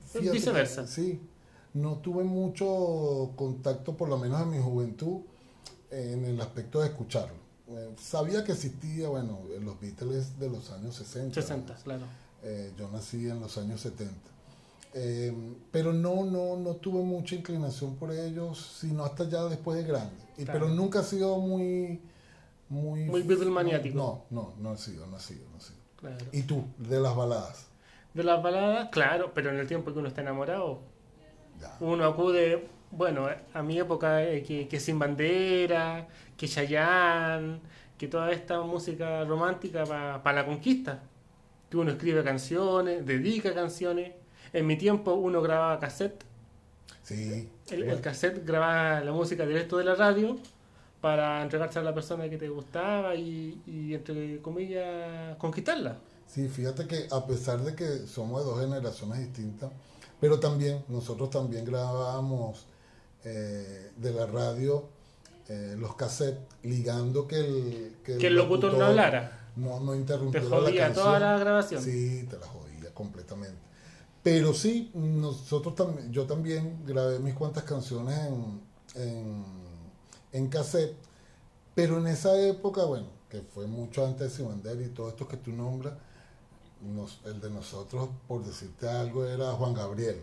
fíjate 0.06 0.30
Viceversa. 0.30 0.87
Sí, 0.87 1.20
no 1.75 1.99
tuve 1.99 2.25
mucho 2.25 3.32
contacto, 3.37 3.97
por 3.97 4.08
lo 4.08 4.18
menos 4.18 4.42
en 4.42 4.50
mi 4.50 4.58
juventud, 4.58 5.20
en 5.90 6.25
el 6.25 6.40
aspecto 6.40 6.80
de 6.80 6.88
escucharlo. 6.88 7.38
Eh, 7.68 7.94
sabía 8.00 8.44
que 8.44 8.52
existía, 8.52 9.08
bueno, 9.08 9.40
los 9.61 9.78
Beatles 9.80 10.38
de 10.38 10.49
los 10.49 10.70
años 10.70 10.94
60. 10.97 11.35
60, 11.35 11.75
claro. 11.85 12.04
Eh, 12.42 12.73
yo 12.78 12.88
nací 12.90 13.28
en 13.28 13.40
los 13.40 13.58
años 13.58 13.80
70. 13.82 14.12
Eh, 14.94 15.35
pero 15.70 15.92
no, 15.92 16.25
no, 16.25 16.56
no 16.56 16.76
tuve 16.76 17.02
mucha 17.02 17.35
inclinación 17.35 17.97
por 17.97 18.11
ellos, 18.12 18.78
sino 18.80 19.04
hasta 19.04 19.28
ya 19.28 19.44
después 19.44 19.78
de 19.78 19.85
grande. 19.85 20.16
Y, 20.38 20.44
Claro. 20.44 20.61
Pero 20.61 20.75
nunca 20.75 21.00
he 21.00 21.04
sido 21.04 21.38
muy... 21.38 22.00
Muy, 22.70 23.04
Muy 23.04 23.23
Beatle 23.23 23.50
maniático. 23.50 23.97
No, 23.97 24.25
no, 24.28 24.52
no 24.58 24.75
he 24.75 24.78
sido, 24.78 25.06
no 25.06 25.16
he 25.16 25.20
sido, 25.20 25.49
no 25.50 25.56
he 25.56 25.61
sido. 25.61 25.78
claro. 25.97 26.26
¿Y 26.32 26.42
tú, 26.42 26.64
de 26.76 27.00
las 27.00 27.16
baladas? 27.16 27.67
De 28.18 28.25
las 28.25 28.42
baladas, 28.42 28.88
claro, 28.88 29.30
pero 29.32 29.50
en 29.50 29.60
el 29.60 29.68
tiempo 29.68 29.92
que 29.92 30.00
uno 30.00 30.08
está 30.08 30.22
enamorado, 30.22 30.80
Ya. 31.60 31.76
Uno 31.78 32.04
acude, 32.04 32.66
bueno, 32.90 33.28
a 33.54 33.62
mi 33.62 33.78
época, 33.78 34.25
eh, 34.25 34.42
que, 34.42 34.66
que 34.66 34.80
Sin 34.80 34.98
Bandera, 34.98 36.08
que 36.37 36.48
Chayanne, 36.48 37.60
que 37.96 38.08
toda 38.08 38.32
esta 38.32 38.60
música 38.62 39.25
romántica 39.25 39.84
para 39.84 40.32
la 40.32 40.44
conquista. 40.44 41.00
Que 41.70 41.76
uno 41.76 41.92
escribe 41.92 42.25
canciones, 42.25 43.06
dedica 43.06 43.54
canciones. 43.54 44.14
En 44.52 44.66
mi 44.66 44.76
tiempo 44.76 45.12
uno 45.12 45.40
grababa 45.40 45.78
cassette. 45.78 46.25
Sí. 47.04 47.48
El, 47.70 48.00
cassette 48.00 48.44
grababa 48.44 49.00
la 49.00 49.12
música 49.12 49.46
directo 49.46 49.76
de 49.78 49.84
la 49.84 49.94
radio 49.94 50.37
para 51.00 51.40
entregarse 51.40 51.78
a 51.78 51.82
la 51.82 51.94
persona 51.94 52.28
que 52.28 52.37
te 52.37 52.48
gustaba 52.48 53.14
y, 53.14 53.62
y 53.64 53.94
entre 53.94 54.38
comillas, 54.42 55.37
conquistarla. 55.37 55.98
Sí, 56.28 56.49
fíjate 56.49 56.87
que 56.87 57.08
a 57.11 57.26
pesar 57.26 57.61
de 57.64 57.75
que 57.75 58.06
somos 58.06 58.44
de 58.44 58.50
dos 58.50 58.61
generaciones 58.61 59.18
distintas, 59.20 59.70
pero 60.20 60.38
también 60.38 60.85
nosotros 60.88 61.30
también 61.30 61.64
grabábamos 61.64 62.66
eh, 63.25 63.90
de 63.97 64.12
la 64.12 64.26
radio 64.26 64.88
eh, 65.49 65.75
los 65.78 65.94
cassettes 65.97 66.42
ligando 66.62 67.26
que 67.26 67.37
el, 67.40 67.97
Que 68.04 68.26
el 68.26 68.35
locutor 68.37 68.75
no 68.76 68.85
hablara. 68.85 69.49
no, 69.56 69.80
no 69.80 69.92
Te 69.92 69.99
interrumpiera 69.99 70.47
la 70.49 70.56
jodía 70.56 70.85
canción. 70.87 71.04
toda 71.06 71.18
la 71.20 71.38
grabación. 71.38 71.82
Sí, 71.82 72.26
te 72.28 72.38
la 72.38 72.47
jodía 72.47 72.92
completamente. 72.94 73.58
Pero 74.23 74.52
sí, 74.52 74.90
nosotros 74.94 75.75
también, 75.75 76.12
yo 76.12 76.26
también 76.26 76.85
grabé 76.85 77.18
mis 77.20 77.35
cuantas 77.35 77.64
canciones 77.64 78.18
en, 78.26 78.61
en, 78.94 79.44
en 80.32 80.49
cassette, 80.49 80.94
pero 81.75 81.99
en 81.99 82.08
esa 82.08 82.38
época, 82.38 82.85
bueno, 82.85 83.06
que 83.30 83.40
fue 83.40 83.66
mucho 83.66 84.04
antes 84.04 84.30
de 84.30 84.37
Simander 84.37 84.80
y 84.82 84.88
todo 84.88 85.08
esto 85.08 85.26
que 85.26 85.37
tú 85.38 85.52
nombras, 85.52 85.94
nos- 86.82 87.20
el 87.25 87.40
de 87.40 87.50
nosotros, 87.50 88.08
por 88.26 88.44
decirte 88.44 88.88
algo, 88.88 89.25
era 89.25 89.52
Juan 89.52 89.75
Gabriel. 89.75 90.23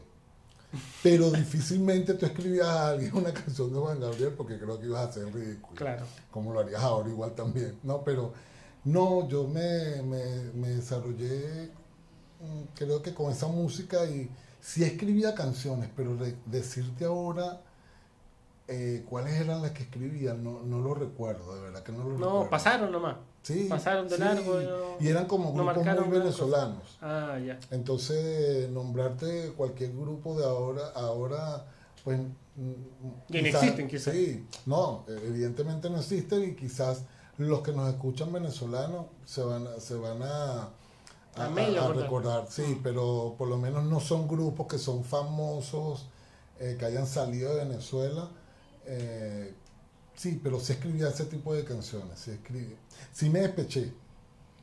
Pero 1.02 1.32
difícilmente 1.32 2.16
tú 2.16 2.26
escribías 2.26 2.68
a 2.68 2.90
alguien 2.90 3.16
una 3.16 3.34
canción 3.34 3.72
de 3.72 3.80
Juan 3.80 4.00
Gabriel 4.00 4.34
porque 4.36 4.58
creo 4.60 4.80
que 4.80 4.88
ibas 4.88 5.06
a 5.06 5.10
hacer 5.10 5.24
el 5.28 5.34
ridículo 5.34 5.76
Claro. 5.76 6.06
como 6.32 6.54
lo 6.54 6.60
harías 6.60 6.82
ahora 6.82 7.10
igual 7.10 7.34
también, 7.34 7.80
¿no? 7.84 8.04
Pero 8.04 8.34
no, 8.84 9.28
yo 9.30 9.48
me, 9.48 10.02
me, 10.04 10.24
me 10.54 10.70
desarrollé, 10.70 11.72
mm, 12.42 12.62
creo 12.76 13.02
que 13.02 13.14
con 13.14 13.32
esa 13.32 13.48
música 13.48 14.06
y 14.06 14.30
sí 14.62 14.84
escribía 14.84 15.34
canciones, 15.34 15.90
pero 15.96 16.16
de- 16.18 16.36
decirte 16.46 17.06
ahora 17.06 17.62
eh, 18.68 19.06
cuáles 19.08 19.34
eran 19.40 19.62
las 19.62 19.72
que 19.72 19.84
escribía, 19.84 20.34
no, 20.34 20.62
no 20.62 20.80
lo 20.80 20.94
recuerdo, 20.96 21.56
de 21.56 21.62
verdad 21.62 21.84
que 21.84 21.92
no 21.92 22.00
lo 22.00 22.10
No, 22.12 22.16
recuerdo. 22.18 22.50
pasaron 22.50 22.92
nomás. 22.92 23.18
Sí, 23.44 23.68
pasaron 23.70 24.08
de 24.10 24.16
sí, 24.16 24.22
largo 24.24 24.60
y 24.62 24.66
no- 24.66 24.72
y 25.00 25.08
eran 25.08 25.26
como 25.28 25.52
no 25.54 25.64
grupos 25.72 26.08
muy 26.08 26.18
venezolanos. 26.18 26.98
Ah, 27.02 27.38
ya. 27.46 27.60
Entonces, 27.70 28.68
nombrarte 28.72 29.54
cualquier 29.56 29.92
grupo 29.94 30.36
de 30.40 30.46
ahora, 30.46 30.90
ahora, 30.96 31.66
pues... 32.04 32.20
mm, 32.20 32.72
Ya 33.30 33.42
ni 33.44 33.50
existen, 33.50 33.88
quizás. 33.88 34.14
Sí, 34.16 34.48
no, 34.66 35.06
evidentemente 35.08 35.90
no 35.92 36.00
existen 36.00 36.44
y 36.44 36.56
quizás 36.56 37.04
los 37.38 37.62
que 37.62 37.72
nos 37.72 37.88
escuchan 37.90 38.34
venezolanos 38.34 39.06
se 39.26 39.44
van, 39.44 39.68
a- 39.68 39.80
se 39.80 39.94
van 39.96 40.24
a, 40.24 40.70
A 41.36 41.44
a, 41.44 41.46
a 41.46 41.94
recordar, 41.94 42.48
sí, 42.50 42.64
Mm. 42.64 42.80
pero 42.82 43.36
por 43.38 43.48
lo 43.48 43.58
menos 43.58 43.84
no 43.84 44.00
son 44.00 44.28
grupos 44.28 44.66
que 44.68 44.80
son 44.80 45.04
famosos, 45.04 46.08
eh, 46.60 46.78
que 46.80 46.86
hayan 46.86 47.06
salido 47.06 47.54
de 47.54 47.66
Venezuela. 47.66 48.30
Eh, 48.86 49.54
sí, 50.16 50.40
pero 50.44 50.60
sí 50.60 50.74
escribía 50.74 51.10
ese 51.10 51.26
tipo 51.26 51.54
de 51.54 51.64
canciones, 51.64 52.20
sí 52.20 52.32
escribí. 52.32 52.76
Sí 53.12 53.30
me 53.30 53.40
despeché, 53.42 53.92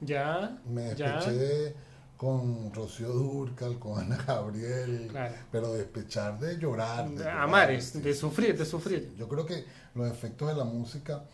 Ya. 0.01 0.59
me 0.67 0.95
despeché 0.95 1.75
con 2.17 2.73
Rocío 2.73 3.09
Durcal, 3.09 3.79
con 3.81 3.99
Ana 3.99 4.17
Gabriel, 4.27 5.09
Claro. 5.11 5.35
pero 5.51 5.73
despechar 5.73 6.39
de 6.39 6.57
llorar. 6.59 7.09
de 7.11 7.17
llorar, 7.17 7.39
Amares, 7.41 7.85
sí, 7.87 8.01
de 8.01 8.15
sufrir, 8.15 8.57
de 8.57 8.65
sufrir. 8.65 9.13
Yo 9.17 9.29
creo 9.29 9.45
que 9.45 9.65
los 9.95 10.09
efectos 10.11 10.49
de 10.49 10.55
la 10.55 10.65
música, 10.65 11.25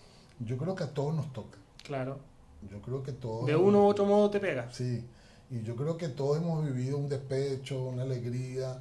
yo 0.41 0.57
creo 0.57 0.75
que 0.75 0.85
a 0.85 0.95
todos 0.95 1.15
nos 1.15 1.33
toca. 1.33 1.59
Claro. 1.85 2.19
Yo 2.71 2.81
creo 2.83 3.03
que 3.03 3.13
todos. 3.13 3.47
De 3.47 3.55
uno 3.55 3.83
u 3.85 3.87
otro 3.87 4.05
modo 4.07 4.31
te 4.31 4.41
pega. 4.41 4.71
Sí, 4.73 5.07
y 5.51 5.63
yo 5.63 5.77
creo 5.77 5.97
que 5.97 6.09
todos 6.09 6.39
hemos 6.39 6.65
vivido 6.65 6.97
un 6.99 7.09
despecho, 7.09 7.85
una 7.85 8.03
alegría. 8.03 8.79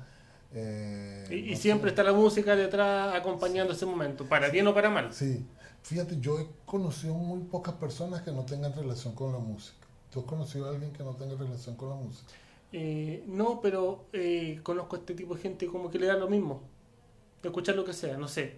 Eh, 0.53 1.27
Y, 1.51 1.55
siempre 1.55 1.89
está 1.89 2.03
la 2.03 2.13
música 2.13 2.55
detrás 2.55 3.13
acompañando 3.15 3.73
ese 3.73 3.85
momento, 3.85 4.25
para 4.25 4.49
bien 4.49 4.67
o 4.67 4.73
para 4.73 4.89
mal. 4.89 5.13
Sí, 5.13 5.45
fíjate, 5.83 6.17
yo 6.19 6.39
he 6.39 6.47
conocido 6.65 7.13
muy 7.13 7.41
pocas 7.41 7.75
personas 7.75 8.21
que 8.21 8.31
no 8.31 8.43
tengan 8.45 8.73
relación 8.73 9.13
con 9.13 9.31
la 9.33 9.39
música. 9.39 9.75
¿Tú 10.11 10.21
has 10.21 10.25
conocido 10.25 10.67
a 10.67 10.69
alguien 10.71 10.91
que 10.93 11.03
no 11.03 11.11
tenga 11.15 11.35
relación 11.35 11.75
con 11.75 11.89
la 11.89 11.95
música? 11.95 12.31
Eh, 12.71 13.23
no, 13.27 13.59
pero 13.61 14.05
eh, 14.13 14.59
conozco 14.63 14.95
a 14.95 14.99
este 14.99 15.13
tipo 15.13 15.35
de 15.35 15.41
gente 15.41 15.67
como 15.67 15.89
que 15.89 15.99
le 15.99 16.07
da 16.07 16.15
lo 16.15 16.27
mismo. 16.29 16.61
Escuchar 17.43 17.75
lo 17.75 17.85
que 17.85 17.93
sea, 17.93 18.17
no 18.17 18.27
sé. 18.27 18.55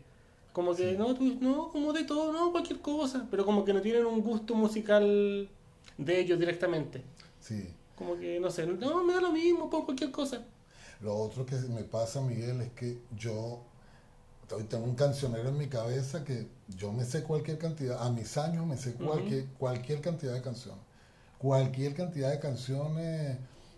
Como 0.53 0.73
que 0.75 0.91
Sí. 0.91 0.97
no, 0.97 1.13
tú- 1.13 1.37
no, 1.41 1.69
como 1.71 1.93
de 1.93 2.03
todo, 2.05 2.31
no, 2.33 2.51
cualquier 2.51 2.79
cosa. 2.81 3.27
Pero 3.29 3.45
como 3.45 3.65
que 3.65 3.73
no 3.73 3.81
tienen 3.81 4.05
un 4.05 4.21
gusto 4.21 4.55
musical 4.55 5.47
de 5.97 6.19
ellos 6.19 6.39
directamente. 6.39 7.03
Sí. 7.39 7.69
Como 7.95 8.15
que, 8.17 8.39
no 8.39 8.49
sé, 8.49 8.65
no, 8.65 9.03
me 9.03 9.13
da 9.13 9.21
lo 9.21 9.31
mismo, 9.31 9.69
pongo 9.69 9.85
cualquier 9.85 10.11
cosa. 10.11 10.43
Lo 11.01 11.15
otro 11.15 11.45
que 11.45 11.55
me 11.55 11.83
pasa, 11.83 12.21
Miguel, 12.21 12.61
es 12.61 12.71
que 12.71 13.01
yo 13.15 13.61
tengo 14.67 14.83
un 14.83 14.95
cancionero 14.95 15.49
en 15.49 15.57
mi 15.57 15.67
cabeza 15.67 16.23
que 16.23 16.47
yo 16.67 16.91
me 16.91 17.05
sé 17.05 17.23
cualquier 17.23 17.57
cantidad, 17.57 18.05
a 18.05 18.09
mis 18.09 18.37
años 18.37 18.65
me 18.65 18.77
sé 18.77 18.93
cualquier, 18.95 19.45
cualquier 19.57 20.01
cantidad 20.01 20.33
de 20.33 20.41
canciones. 20.41 20.83
Cualquier 21.37 21.95
cantidad 21.95 22.31
de 22.31 22.39
canciones, 22.39 23.37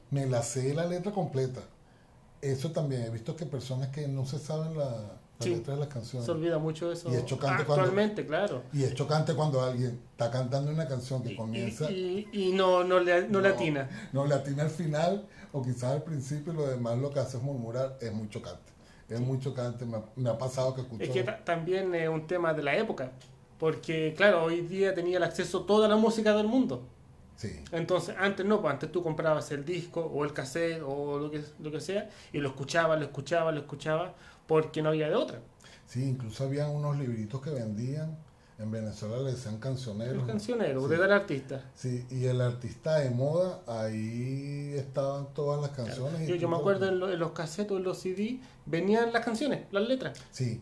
me 0.09 0.25
la 0.25 0.41
sé 0.41 0.73
la 0.73 0.85
letra 0.85 1.11
completa. 1.11 1.61
Eso 2.41 2.71
también, 2.71 3.03
he 3.03 3.09
visto 3.09 3.35
que 3.35 3.45
personas 3.45 3.89
que 3.89 4.07
no 4.07 4.25
se 4.25 4.39
saben 4.39 4.77
la, 4.77 5.20
la 5.41 5.51
Sí. 5.51 5.55
letra 5.55 5.73
de 5.73 5.79
las 5.81 5.89
canciones. 5.89 6.25
Se 6.25 6.31
olvida 6.31 6.57
mucho 6.57 6.91
eso. 6.91 7.11
Y 7.11 7.15
es 7.15 7.25
chocante 7.25 7.63
cuando- 7.65 7.83
Actualmente, 7.83 8.25
claro. 8.25 8.63
Y 8.73 8.83
es 8.83 8.93
chocante 8.93 9.33
cuando 9.33 9.61
alguien 9.61 9.99
está 10.11 10.31
cantando 10.31 10.71
una 10.71 10.87
canción 10.87 11.21
que 11.23 11.33
Y, 11.33 11.35
comienza, 11.35 11.91
y- 11.91 12.27
y 12.31 12.51
no, 12.53 12.83
no, 12.83 12.99
le, 12.99 13.27
no, 13.27 13.39
le 13.41 13.49
atina. 13.49 13.89
no 14.13 14.25
le 14.25 14.35
atina 14.35 14.63
al 14.63 14.69
final 14.69 15.25
o 15.51 15.61
quizás 15.61 15.83
al 15.91 16.03
principio 16.03 16.53
y 16.53 16.55
lo 16.55 16.67
demás 16.67 16.97
lo 16.97 17.09
que 17.11 17.19
hace 17.19 17.37
es 17.37 17.43
murmurar, 17.43 17.97
es 18.01 18.11
muy 18.13 18.29
chocante. 18.29 18.71
Es 19.09 19.19
muy 19.19 19.39
chocante, 19.39 19.85
me 19.85 19.97
ha, 19.97 20.03
me 20.15 20.29
ha 20.29 20.37
pasado 20.37 20.73
que 20.73 20.81
escucho... 20.81 21.03
Es 21.03 21.09
que 21.09 21.23
ta- 21.23 21.43
también 21.43 21.93
es 21.95 22.07
un 22.07 22.25
tema 22.27 22.53
de 22.53 22.63
la 22.63 22.77
época. 22.77 23.11
Porque, 23.59 24.13
claro, 24.17 24.43
hoy 24.45 24.61
día 24.61 24.93
tenía 24.93 25.17
el 25.17 25.23
acceso 25.23 25.59
a 25.59 25.65
toda 25.67 25.87
la 25.87 25.95
música 25.95 26.33
del 26.33 26.47
mundo. 26.47 26.81
Sí, 27.35 27.59
Entonces, 27.71 28.15
antes 28.19 28.45
no, 28.45 28.61
pues 28.61 28.71
antes 28.73 28.91
tú 28.91 29.01
comprabas 29.03 29.51
el 29.51 29.65
disco 29.65 30.01
o 30.01 30.23
el 30.23 30.31
cassette 30.33 30.81
o 30.85 31.17
lo 31.17 31.31
que, 31.31 31.43
lo 31.59 31.71
que 31.71 31.79
sea 31.81 32.07
y 32.31 32.37
lo 32.37 32.49
escuchabas, 32.49 32.99
lo 32.99 33.05
escuchabas, 33.05 33.53
lo 33.53 33.61
escuchabas 33.61 34.11
porque 34.51 34.81
no 34.81 34.89
había 34.89 35.07
de 35.07 35.15
otra. 35.15 35.39
sí, 35.87 36.03
incluso 36.03 36.43
había 36.43 36.67
unos 36.67 36.97
libritos 36.97 37.41
que 37.41 37.51
vendían, 37.51 38.17
en 38.59 38.69
Venezuela 38.69 39.17
le 39.19 39.31
decían 39.31 39.59
cancioneros. 39.59 40.17
Los 40.17 40.27
cancioneros, 40.27 40.83
Sí. 40.83 40.89
de 40.89 40.97
tal 40.97 41.11
artista. 41.13 41.63
Sí, 41.73 42.05
y 42.11 42.25
el 42.25 42.41
artista 42.41 42.97
de 42.99 43.11
moda, 43.11 43.61
ahí 43.65 44.73
estaban 44.75 45.33
todas 45.33 45.61
las 45.61 45.71
canciones. 45.71 46.27
Yo, 46.27 46.35
yo 46.35 46.49
me 46.49 46.57
acuerdo 46.57 46.89
en, 46.89 46.99
lo- 46.99 47.09
en 47.09 47.17
los 47.17 47.31
cassettes 47.31 47.71
o 47.71 47.77
en 47.77 47.83
los 47.83 47.97
CD 47.99 48.39
venían 48.65 49.13
las 49.13 49.23
canciones, 49.23 49.67
las 49.71 49.87
letras. 49.87 50.19
Sí, 50.31 50.61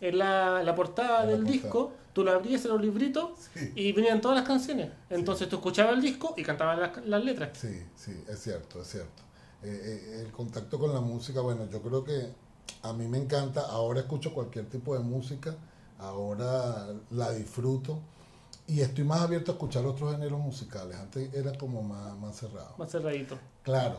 En 0.00 0.18
la, 0.18 0.62
la 0.62 0.74
portada 0.76 1.22
En 1.22 1.26
la 1.26 1.32
del 1.32 1.40
portada. 1.42 1.52
disco, 1.62 1.92
tú 2.12 2.22
la 2.24 2.32
abrías 2.34 2.64
en 2.64 2.70
los 2.70 2.80
libritos 2.80 3.30
Sí. 3.52 3.72
y 3.74 3.92
venían 3.92 4.20
todas 4.20 4.36
las 4.38 4.46
canciones. 4.46 4.90
Entonces 5.10 5.48
tú 5.48 5.56
escuchabas 5.56 5.94
el 5.94 6.02
disco 6.02 6.34
y 6.36 6.42
cantabas 6.44 6.78
las, 6.78 7.04
las 7.04 7.24
letras. 7.24 7.50
sí, 7.58 7.82
sí, 7.96 8.12
es 8.28 8.38
cierto, 8.38 8.80
es 8.82 8.88
cierto. 8.88 9.22
Eh, 9.64 9.80
eh, 9.82 10.22
el 10.24 10.30
contacto 10.32 10.78
con 10.78 10.92
la 10.94 11.00
música, 11.00 11.40
bueno, 11.40 11.68
yo 11.70 11.80
creo 11.82 12.04
que 12.04 12.43
a 12.82 12.92
mí 12.92 13.06
me 13.08 13.18
encanta, 13.18 13.62
ahora 13.62 14.00
escucho 14.00 14.32
cualquier 14.34 14.68
tipo 14.68 14.94
de 14.94 15.00
música, 15.00 15.54
ahora 15.98 16.86
la 17.10 17.30
disfruto 17.32 17.98
y 18.66 18.80
estoy 18.80 19.04
más 19.04 19.20
abierto 19.20 19.52
a 19.52 19.54
escuchar 19.54 19.84
otros 19.86 20.12
géneros 20.12 20.40
musicales. 20.40 20.96
Antes 20.96 21.32
era 21.34 21.56
como 21.56 21.82
más, 21.82 22.16
más 22.18 22.36
cerrado. 22.36 22.74
Más 22.78 22.90
cerradito. 22.90 23.38
Claro, 23.62 23.98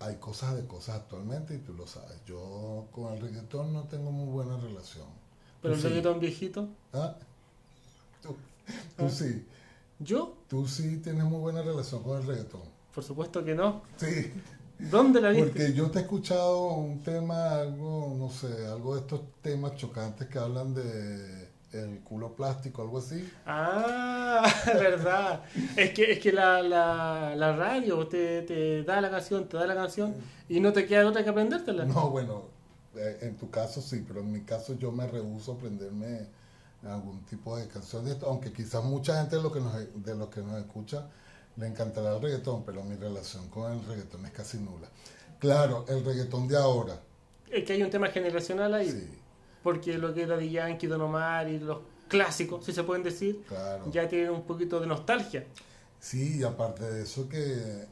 hay 0.00 0.16
cosas 0.16 0.56
de 0.56 0.66
cosas 0.66 0.96
actualmente 0.96 1.54
y 1.54 1.58
tú 1.58 1.74
lo 1.74 1.86
sabes. 1.86 2.18
Yo 2.26 2.86
con 2.92 3.12
el 3.14 3.20
reggaetón 3.20 3.72
no 3.72 3.84
tengo 3.84 4.10
muy 4.12 4.26
buena 4.30 4.56
relación. 4.58 5.06
Pero 5.62 5.74
el 5.74 5.80
sí. 5.80 5.88
reggaetón 5.88 6.20
viejito, 6.20 6.68
¿Ah? 6.92 7.16
Tú, 8.22 8.36
tú 8.96 9.04
Ah. 9.06 9.08
sí, 9.10 9.46
yo, 9.98 10.34
tú 10.48 10.66
sí 10.68 10.98
tienes 10.98 11.24
muy 11.24 11.38
buena 11.40 11.62
relación 11.62 12.02
con 12.02 12.20
el 12.20 12.26
reggaetón. 12.26 12.62
por 12.94 13.02
supuesto 13.04 13.44
que 13.44 13.54
no. 13.54 13.82
Sí, 13.96 14.32
¿Dónde 14.78 15.20
la 15.20 15.30
viste? 15.30 15.46
porque 15.46 15.72
yo 15.72 15.90
te 15.90 15.98
he 15.98 16.02
escuchado 16.02 16.68
un 16.74 17.02
tema, 17.02 17.60
algo, 17.60 18.14
no 18.16 18.30
sé, 18.30 18.66
algo 18.66 18.94
de 18.94 19.00
estos 19.00 19.20
temas 19.42 19.74
chocantes 19.76 20.28
que 20.28 20.38
hablan 20.38 20.74
de 20.74 21.48
el 21.72 22.00
culo 22.00 22.34
plástico, 22.34 22.82
algo 22.82 22.98
así. 22.98 23.28
Ah, 23.44 24.46
verdad. 24.66 25.42
Es 25.76 25.90
que, 25.90 26.12
es 26.12 26.18
que 26.18 26.32
la, 26.32 26.62
la, 26.62 27.34
la 27.36 27.56
radio 27.56 28.06
te, 28.06 28.42
te 28.42 28.84
da 28.84 29.00
la 29.00 29.10
canción, 29.10 29.48
te 29.48 29.56
da 29.56 29.66
la 29.66 29.74
canción 29.74 30.14
y 30.48 30.60
no 30.60 30.72
te 30.72 30.86
queda 30.86 31.06
otra 31.06 31.22
que 31.22 31.30
aprendértela. 31.30 31.84
No, 31.84 32.10
bueno, 32.10 32.44
eh, 32.96 33.18
en 33.22 33.36
tu 33.36 33.50
caso 33.50 33.82
sí, 33.82 34.04
pero 34.06 34.20
en 34.20 34.32
mi 34.32 34.42
caso 34.42 34.74
yo 34.74 34.92
me 34.92 35.06
rehúso 35.06 35.52
a 35.52 35.54
aprenderme 35.56 36.26
algún 36.86 37.24
tipo 37.26 37.56
de 37.56 37.66
canción 37.68 38.04
de 38.04 38.12
esto, 38.12 38.26
aunque 38.26 38.52
quizás 38.52 38.82
mucha 38.84 39.20
gente 39.20 39.36
de 39.36 39.42
los 39.42 39.52
que 39.52 39.60
nos, 39.60 40.04
de 40.04 40.14
los 40.14 40.28
que 40.28 40.40
nos 40.40 40.58
escucha 40.58 41.06
le 41.58 41.66
encantará 41.66 42.14
el 42.14 42.22
reggaetón, 42.22 42.64
pero 42.64 42.82
mi 42.84 42.94
relación 42.96 43.48
con 43.48 43.72
el 43.72 43.84
reggaetón 43.84 44.24
es 44.26 44.32
casi 44.32 44.58
nula. 44.58 44.88
Claro, 45.38 45.84
el 45.88 46.04
reggaetón 46.04 46.48
de 46.48 46.56
ahora, 46.56 47.00
Es 47.50 47.64
que 47.64 47.72
hay 47.74 47.82
un 47.82 47.90
tema 47.90 48.08
generacional 48.08 48.74
ahí. 48.74 48.90
Sí, 48.90 49.08
Porque 49.62 49.96
lo 49.98 50.12
que 50.14 50.22
era 50.22 50.36
de 50.36 50.50
Yankee, 50.50 50.86
Don 50.86 51.00
Omar 51.00 51.48
y 51.48 51.58
los 51.58 51.78
clásicos, 52.08 52.64
si 52.64 52.72
se 52.72 52.82
pueden 52.84 53.02
decir, 53.02 53.42
claro. 53.48 53.90
ya 53.90 54.08
tienen 54.08 54.30
un 54.30 54.42
poquito 54.42 54.80
de 54.80 54.86
nostalgia. 54.86 55.46
Sí, 56.00 56.38
y 56.38 56.44
aparte 56.44 56.84
de 56.84 57.02
eso 57.02 57.28
que 57.28 57.38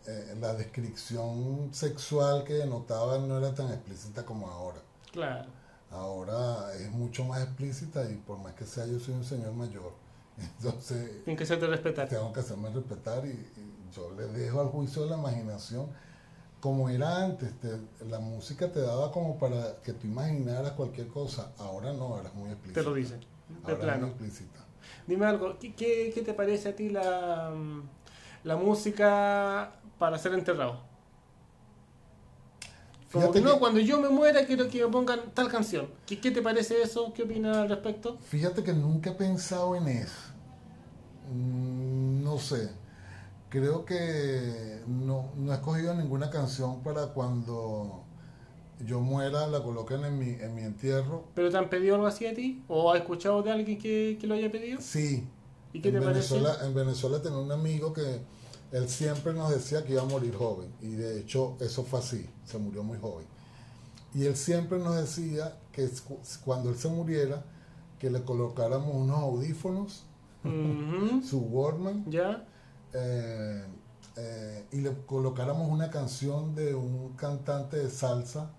eh, 0.07 0.35
la 0.41 0.55
descripción 0.55 1.71
sexual 1.73 2.45
que 2.45 2.55
denotaban 2.55 3.27
no 3.29 3.39
era 3.39 3.53
tan 3.55 3.69
explícita 3.73 4.25
como 4.25 4.49
ahora. 4.49 4.81
Claro. 5.13 5.49
Ahora 5.91 6.73
es 6.75 6.91
mucho 6.91 7.25
más 7.25 7.43
explícita 7.43 8.09
y 8.11 8.15
por 8.17 8.39
más 8.39 8.55
que 8.55 8.65
sea 8.65 8.87
yo 8.87 8.99
soy 9.01 9.15
un 9.15 9.25
señor 9.25 9.53
mayor. 9.55 9.93
Entonces 10.39 11.25
Tienen 11.25 11.37
que 11.37 11.45
hacerte 11.45 11.67
respetar. 11.67 12.09
tengo 12.09 12.33
que 12.33 12.41
hacerme 12.41 12.69
respetar 12.71 13.25
y, 13.27 13.31
y 13.31 13.95
yo 13.95 14.11
le 14.13 14.27
dejo 14.27 14.61
al 14.61 14.69
juicio 14.69 15.05
de 15.05 15.11
la 15.11 15.17
imaginación 15.17 15.89
como 16.61 16.89
era 16.91 17.25
antes. 17.25 17.53
te- 17.61 18.05
la 18.07 18.19
música 18.19 18.71
te 18.71 18.81
daba 18.81 19.13
como 19.13 19.39
para 19.39 19.81
que 19.83 19.93
tú 19.93 20.07
imaginaras 20.07 20.73
cualquier 20.73 21.09
cosa. 21.09 21.53
Ahora 21.59 21.93
no, 21.93 22.05
ahora 22.17 22.29
es 22.29 22.35
muy 22.35 22.51
explícita. 22.51 22.81
Te 22.81 22.87
lo 22.87 22.95
dicen. 22.95 23.21
De 23.21 23.73
Ahora 23.73 23.79
plano. 23.79 24.01
muy 24.03 24.09
explícita. 24.11 24.61
Dime 25.07 25.27
algo, 25.27 25.59
¿qué, 25.59 25.75
qué, 25.75 26.11
qué 26.15 26.23
te 26.23 26.35
parece 26.35 26.69
a 26.71 26.77
ti 26.77 26.89
la, 26.91 27.53
la 28.45 28.57
música 28.57 29.73
para 29.99 30.19
ser 30.19 30.35
enterrado? 30.35 30.81
Como 33.13 33.31
que 33.33 33.41
no, 33.41 33.55
que- 33.55 33.59
cuando 33.61 33.81
yo 33.81 34.01
me 34.01 34.09
muera 34.09 34.45
quiero 34.47 34.69
que 34.69 34.85
me 34.85 34.91
pongan 34.91 35.31
tal 35.33 35.49
canción. 35.49 35.89
¿Qué, 36.07 36.21
qué 36.21 36.31
te 36.31 36.43
parece 36.43 36.83
eso? 36.83 37.13
¿Qué 37.15 37.23
opinas 37.23 37.57
al 37.57 37.69
respecto? 37.69 38.19
Fíjate 38.19 38.63
que 38.63 38.73
nunca 38.73 39.11
he 39.11 39.15
pensado 39.15 39.75
en 39.77 39.89
eso. 39.89 40.26
Mm, 41.33 42.23
No 42.25 42.39
sé. 42.39 42.71
Creo 43.49 43.85
que 43.85 44.83
no, 44.87 45.31
no 45.37 45.53
he 45.53 45.55
escogido 45.55 45.95
ninguna 45.95 46.31
canción 46.31 46.83
para 46.83 47.09
cuando 47.15 48.03
yo 48.85 49.01
muera, 49.01 49.47
la 49.47 49.63
coloquen 49.63 50.05
en 50.05 50.19
mi, 50.19 50.31
en 50.31 50.55
mi 50.55 50.63
entierro. 50.63 51.25
¿Pero 51.35 51.51
te 51.51 51.57
han 51.57 51.71
pedido 51.71 51.95
algo 51.95 52.07
así 52.07 52.27
a 52.27 52.35
ti? 52.35 52.65
¿O 52.69 52.91
has 52.93 53.01
escuchado 53.01 53.43
de 53.43 53.53
alguien 53.53 53.79
que, 53.79 54.19
que 54.21 54.27
lo 54.27 54.35
haya 54.35 54.51
pedido? 54.51 54.81
Sí. 54.81 55.27
¿Y 55.73 55.81
qué 55.81 55.89
en 55.89 55.95
te 55.95 56.01
parece? 56.03 56.35
Venezuela, 56.35 56.67
En 56.67 56.75
Venezuela 56.75 57.23
tenía 57.23 57.39
un 57.39 57.53
amigo 57.53 57.93
que 57.93 58.21
él 58.73 58.89
siempre 58.89 59.33
nos 59.33 59.51
decía 59.51 59.85
que 59.85 59.93
iba 59.93 60.03
a 60.03 60.07
morir 60.07 60.35
joven. 60.35 60.71
Y 60.83 60.89
de 60.89 61.21
hecho 61.21 61.57
eso 61.61 61.85
fue 61.85 62.01
así. 62.01 62.29
Se 62.45 62.59
murió 62.59 62.83
muy 62.83 62.99
joven. 62.99 63.27
Y 64.13 64.25
él 64.27 64.37
siempre 64.37 64.79
nos 64.79 64.97
decía 64.97 65.57
que 65.73 65.89
cu- 66.07 66.19
cuando 66.45 66.69
él 66.71 66.77
se 66.77 66.89
muriera, 66.89 67.45
que 68.01 68.11
le 68.11 68.23
colocáramos 68.25 68.95
unos 68.95 69.19
audífonos, 69.21 70.05
Su 71.29 71.39
Walkman, 71.41 72.05
¿Ya? 72.11 72.45
eh, 72.93 73.65
eh, 74.17 74.67
y 74.73 74.81
le 74.81 74.93
colocáramos 75.07 75.69
una 75.69 75.91
canción 75.91 76.55
de 76.55 76.75
un 76.75 77.15
cantante 77.17 77.77
de 77.79 77.91
salsa 77.91 78.51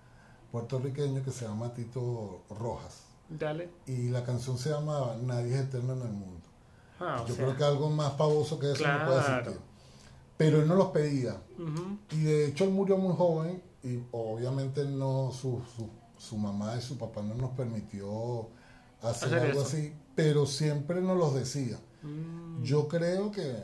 puertorriqueño 0.51 1.23
que 1.23 1.31
se 1.31 1.45
llama 1.45 1.73
Tito 1.73 2.41
Rojas. 2.49 3.03
Dale. 3.29 3.69
Y 3.85 4.09
la 4.09 4.23
canción 4.23 4.57
se 4.57 4.69
llamaba 4.69 5.17
Nadie 5.21 5.55
es 5.55 5.61
eterno 5.65 5.93
en 5.93 6.01
el 6.01 6.11
mundo. 6.13 6.47
Ah, 6.99 7.23
Yo 7.27 7.35
sea, 7.35 7.45
creo 7.45 7.57
que 7.57 7.63
algo 7.63 7.89
más 7.89 8.11
pavoso 8.13 8.59
que 8.59 8.71
eso 8.71 8.83
no 8.87 9.05
puede 9.05 9.19
existir. 9.19 9.59
Pero 10.37 10.61
él 10.61 10.67
no 10.67 10.75
los 10.75 10.87
pedía. 10.89 11.37
Y 12.11 12.21
de 12.23 12.47
hecho 12.47 12.63
él 12.63 12.71
murió 12.71 12.97
muy 12.97 13.15
joven 13.15 13.61
y 13.83 13.99
obviamente 14.11 14.83
no 14.85 15.31
su, 15.31 15.61
su, 15.75 15.89
su 16.17 16.37
mamá 16.37 16.75
y 16.77 16.81
su 16.81 16.97
papá 16.97 17.21
no 17.21 17.33
nos 17.35 17.51
permitió 17.51 18.49
hacer, 19.01 19.29
Hacer 19.29 19.39
algo 19.39 19.61
eso. 19.61 19.67
así, 19.67 19.93
pero 20.17 20.47
siempre 20.47 21.01
nos 21.01 21.17
los 21.17 21.35
decía. 21.35 21.79
mm, 22.03 22.63
Yo 22.63 22.87
creo 22.89 23.31
que, 23.31 23.55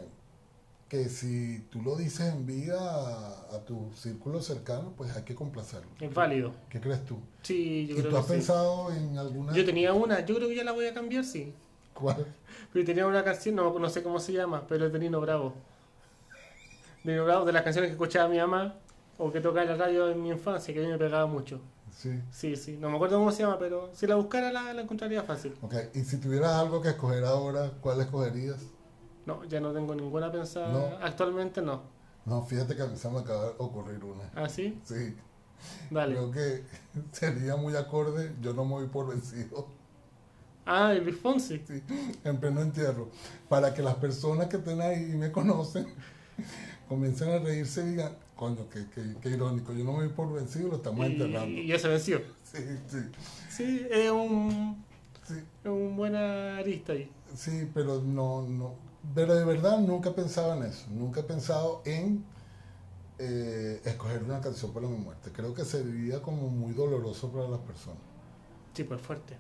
que 0.90 1.10
si 1.10 1.60
tú 1.72 1.82
lo 1.82 1.96
dices 1.98 2.34
en 2.34 2.46
vida 2.46 2.80
a, 2.80 3.56
a 3.56 3.66
tu 3.66 3.92
círculo 3.96 4.42
cercano, 4.42 4.94
pues 4.98 5.16
hay 5.16 5.24
que 5.24 5.36
complacerlo. 5.36 5.92
Es 6.00 6.14
válido. 6.14 6.54
¿Qué 6.70 6.82
crees 6.82 7.06
tú? 7.06 7.18
Sí, 7.42 7.88
yo 7.88 7.96
¿Y 7.96 8.02
creo 8.02 8.12
tú 8.12 8.18
has 8.18 8.26
que 8.28 8.34
sí. 8.34 8.34
pensado 8.34 8.92
en 8.94 9.18
alguna? 9.18 9.54
Yo 9.54 9.66
tenía 9.66 9.94
una, 9.94 10.26
yo 10.26 10.36
creo 10.36 10.48
que 10.50 10.56
ya 10.56 10.64
la 10.64 10.72
voy 10.74 10.88
a 10.88 10.94
cambiar, 10.94 11.24
sí. 11.24 11.54
¿Cuál? 11.94 12.26
Pero 12.74 12.86
tenía 12.86 13.08
una 13.08 13.24
canción, 13.24 13.56
no, 13.56 13.78
no 13.80 13.90
sé 13.90 14.04
cómo 14.04 14.20
se 14.20 14.34
llama, 14.34 14.66
pero 14.68 14.88
es 14.88 14.94
de 14.94 15.00
Nino 15.00 15.22
Bravo. 15.22 15.54
Nino 17.04 17.26
Bravo, 17.26 17.46
de 17.46 17.52
las 17.54 17.64
canciones 17.64 17.90
que 17.90 17.94
escuchaba 17.94 18.30
mi 18.30 18.38
mamá 18.38 18.76
o 19.18 19.32
que 19.32 19.42
tocaba 19.42 19.63
en 19.63 19.70
la 19.70 19.76
radio 19.76 20.10
en 20.10 20.22
mi 20.22 20.30
infancia, 20.30 20.74
que 20.74 20.80
a 20.80 20.84
mí 20.84 20.89
me 20.89 20.98
pegaba 20.98 21.26
mucho. 21.28 21.62
Sí. 21.97 22.19
Sí, 22.32 22.56
sí, 22.56 22.77
no 22.77 22.89
me 22.89 22.95
acuerdo 22.95 23.17
cómo 23.19 23.32
se 23.32 23.43
llama, 23.43 23.58
pero 23.60 23.89
si 23.93 24.08
la 24.08 24.15
buscara 24.15 24.51
la, 24.51 24.73
la 24.73 24.82
encontraría 24.82 25.23
fácil. 25.23 25.56
Ok, 25.62 25.75
y 25.93 26.01
si 26.03 26.17
tuvieras 26.17 26.53
algo 26.53 26.82
que 26.82 26.89
escoger 26.89 27.23
ahora, 27.23 27.71
¿cuál 27.82 28.01
escogerías? 28.01 28.58
No, 29.25 29.43
ya 29.45 29.62
no 29.62 29.71
tengo 29.71 29.95
ninguna 29.95 30.32
pensada. 30.32 30.69
No. 30.73 30.97
Actualmente 31.06 31.62
no. 31.62 31.82
No, 32.25 32.43
fíjate 32.43 32.75
que 32.75 32.82
a 32.82 32.88
mí 32.88 32.97
se 32.97 33.10
me 33.10 33.19
acaba 33.19 33.45
de 33.45 33.53
ocurrir 33.58 34.03
una. 34.03 34.29
¿Ah, 34.36 34.49
sí? 34.49 34.79
Sí, 34.84 35.15
Dale. 35.89 36.15
creo 36.15 36.32
que 36.32 36.63
sería 37.12 37.56
muy 37.56 37.75
acorde, 37.75 38.34
yo 38.41 38.53
no 38.53 38.65
me 38.65 38.71
voy 38.71 38.88
por 38.88 39.08
vencido, 39.08 39.67
Ah, 40.65 40.93
el 40.93 41.03
Luis 41.03 41.17
Fonsi. 41.19 41.62
sí, 41.67 41.84
en 42.23 42.38
pleno 42.39 42.62
entierro, 42.62 43.10
para 43.49 43.73
que 43.73 43.82
las 43.82 43.95
personas 43.95 44.47
que 44.47 44.58
estén 44.58 44.82
ahí 44.82 45.12
y 45.12 45.15
me 45.17 45.29
conocen 45.32 45.86
comiencen 46.88 47.29
a 47.32 47.39
reírse 47.39 47.82
y 47.82 47.89
digan, 47.91 48.15
coño, 48.36 48.67
qué, 48.72 48.86
qué, 48.93 49.15
qué 49.22 49.30
irónico, 49.30 49.74
yo 49.74 49.84
no 49.84 49.93
me 49.93 50.06
voy 50.06 50.10
por 50.10 50.34
vencido, 50.34 50.69
lo 50.69 50.76
estamos 50.78 51.06
enterrando. 51.06 51.48
Y, 51.50 51.67
ya 51.67 51.80
se 51.80 51.88
venció. 51.88 52.22
Sí, 52.43 52.60
sí, 52.88 52.98
Sí, 53.50 53.88
es 53.89 54.12
un, 54.12 54.84
sí, 55.28 55.36
es 55.63 55.69
un 55.69 55.96
buena 55.96 56.58
arista 56.58 56.93
ahí. 56.93 57.10
sí, 57.36 57.69
pero 57.74 58.02
no, 58.02 58.41
no, 58.43 58.76
pero 59.13 59.36
de 59.36 59.46
verdad 59.46 59.80
nunca 59.80 60.10
he 60.10 60.13
pensado 60.13 60.56
en 60.56 60.63
eso, 60.63 60.86
nunca 60.91 61.22
he 61.22 61.24
pensado 61.24 61.82
en 61.86 62.24
eh, 63.19 63.82
escoger 63.86 64.24
una 64.24 64.41
canción 64.41 64.74
para 64.74 64.88
mi 64.88 64.98
muerte. 64.98 65.32
Creo 65.32 65.54
que 65.54 65.63
sería 65.63 66.22
como 66.22 66.50
muy 66.50 66.74
doloroso 66.74 67.32
para 67.32 67.48
las 67.48 67.60
personas. 67.60 68.02
Sí, 68.74 68.84
pues 68.84 69.00
fuerte. 69.02 69.38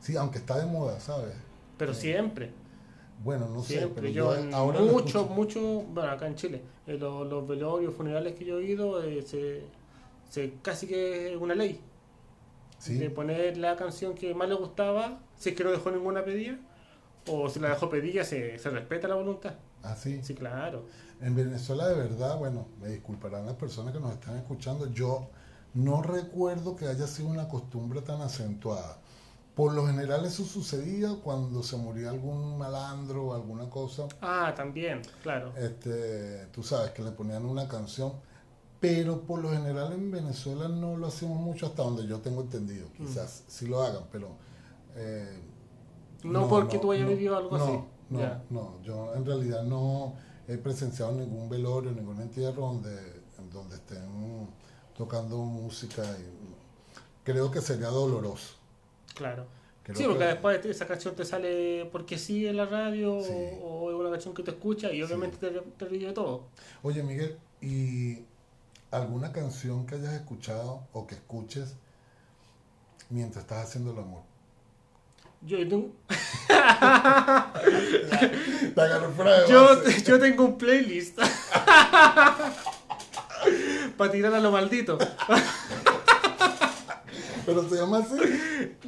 Sí, 0.00 0.16
aunque 0.16 0.38
está 0.38 0.58
de 0.58 0.66
moda, 0.66 0.98
¿sabes? 0.98 1.34
Pero 1.78 1.94
siempre. 1.94 2.50
Bueno, 3.24 3.48
no 3.48 3.62
sé, 3.62 3.74
Siempre, 3.78 4.02
pero 4.02 4.08
yo, 4.12 4.50
yo, 4.50 4.56
ahora 4.56 4.80
mucho, 4.80 5.26
mucho, 5.26 5.60
bueno, 5.60 6.10
acá 6.10 6.26
en 6.26 6.34
Chile, 6.34 6.62
en 6.86 6.98
los, 6.98 7.26
los 7.28 7.46
velorios, 7.46 7.94
funerales 7.94 8.34
que 8.34 8.44
yo 8.44 8.58
he 8.58 8.64
ido, 8.64 9.02
eh, 9.02 9.22
se, 9.22 9.62
se- 10.30 10.54
casi 10.62 10.86
que 10.86 11.32
es 11.34 11.40
una 11.40 11.54
ley 11.54 11.80
Sí, 12.78 12.98
de 12.98 13.10
poner 13.10 13.56
la 13.58 13.76
canción 13.76 14.14
que 14.14 14.34
más 14.34 14.48
le 14.48 14.54
gustaba, 14.56 15.20
si 15.36 15.50
es 15.50 15.54
que 15.56 15.64
no 15.64 15.70
dejó 15.70 15.90
ninguna 15.90 16.24
pedida, 16.24 16.58
o 17.28 17.48
si 17.48 17.60
la 17.60 17.70
dejó 17.70 17.88
pedida, 17.90 18.24
se, 18.24 18.58
se 18.58 18.70
respeta 18.70 19.08
la 19.08 19.14
voluntad. 19.16 19.54
así. 19.82 20.22
Sí, 20.22 20.34
claro. 20.34 20.84
En 21.20 21.34
Venezuela, 21.36 21.88
de 21.88 21.94
verdad, 21.94 22.38
bueno, 22.38 22.66
me 22.80 22.88
disculparán 22.88 23.46
las 23.46 23.54
personas 23.56 23.92
que 23.94 24.00
nos 24.00 24.12
están 24.12 24.36
escuchando, 24.36 24.90
yo 24.92 25.28
no 25.74 26.02
recuerdo 26.02 26.76
que 26.76 26.86
haya 26.88 27.06
sido 27.06 27.28
una 27.28 27.48
costumbre 27.48 28.02
tan 28.02 28.20
acentuada. 28.20 28.98
Por 29.54 29.74
lo 29.74 29.86
general 29.86 30.24
eso 30.24 30.44
sucedía 30.44 31.14
cuando 31.22 31.62
se 31.62 31.76
moría 31.76 32.08
algún 32.10 32.56
malandro 32.58 33.26
o 33.28 33.34
alguna 33.34 33.68
cosa, 33.68 34.08
Ah, 34.22 34.54
también, 34.56 35.02
claro. 35.22 35.52
este, 35.56 36.46
tú 36.52 36.62
sabes, 36.62 36.92
que 36.92 37.02
le 37.02 37.10
ponían 37.12 37.44
una 37.44 37.68
canción, 37.68 38.14
pero 38.80 39.20
por 39.22 39.40
lo 39.40 39.50
general 39.50 39.92
en 39.92 40.10
Venezuela 40.10 40.68
no 40.68 40.96
lo 40.96 41.06
hacemos 41.06 41.38
mucho 41.38 41.66
hasta 41.66 41.82
donde 41.82 42.06
yo 42.06 42.20
tengo 42.20 42.40
entendido. 42.42 42.88
Mm. 42.98 43.06
Quizás 43.06 43.44
sí 43.46 43.66
lo 43.66 43.82
hagan, 43.82 44.04
pero... 44.10 44.28
eh, 44.96 45.38
No, 46.24 46.48
porque 46.48 46.78
tú 46.78 46.92
hayas 46.92 47.08
vivido 47.08 47.36
algo 47.36 47.58
no, 47.58 47.64
así. 47.64 47.78
No, 48.10 48.42
no, 48.50 48.82
yo 48.82 49.14
en 49.14 49.24
realidad 49.26 49.64
no 49.64 50.14
he 50.48 50.56
presenciado 50.58 51.12
ningún 51.12 51.48
velorio, 51.48 51.92
ningún 51.92 52.20
entierro 52.20 52.62
donde, 52.66 53.22
donde 53.52 53.76
estén 53.76 54.48
tocando 54.96 55.38
música. 55.38 56.02
Y, 56.18 56.54
creo 57.24 57.50
que 57.50 57.60
sería 57.60 57.88
doloroso. 57.88 58.54
Claro. 59.14 59.46
Sí, 59.94 60.04
porque 60.04 60.18
que- 60.20 60.24
después 60.26 60.64
esa 60.66 60.86
canción 60.86 61.16
te 61.16 61.24
sale 61.24 61.88
porque 61.90 62.16
sí 62.16 62.46
en 62.46 62.56
la 62.56 62.66
radio 62.66 63.20
Sí. 63.20 63.32
o, 63.62 63.90
es 63.90 63.96
una 63.96 64.10
canción 64.10 64.32
que 64.32 64.44
te 64.44 64.52
escucha 64.52 64.92
y 64.92 65.02
obviamente 65.02 65.38
te, 65.38 65.50
te 65.60 65.84
ríe 65.86 66.12
todo. 66.12 66.46
Oye, 66.82 67.02
Miguel, 67.02 67.36
¿y 67.60 68.20
alguna 68.92 69.32
canción 69.32 69.84
que 69.86 69.96
hayas 69.96 70.14
escuchado 70.14 70.86
o 70.92 71.04
que 71.06 71.16
escuches 71.16 71.74
mientras 73.10 73.42
estás 73.44 73.66
haciendo 73.68 73.90
el 73.92 73.98
amor? 73.98 74.22
Yo, 75.44 75.58
tengo- 75.68 75.90
fuera 79.16 79.40
de 79.40 79.48
yo, 79.50 79.82
yo 80.06 80.18
tengo 80.20 80.44
un 80.44 80.56
playlist 80.58 81.18
para 83.96 84.12
tirar 84.12 84.32
a 84.34 84.38
lo 84.40 84.52
maldito. 84.52 84.98
Pero 87.46 87.68
se 87.68 87.76
llama 87.76 87.98
así. 87.98 88.78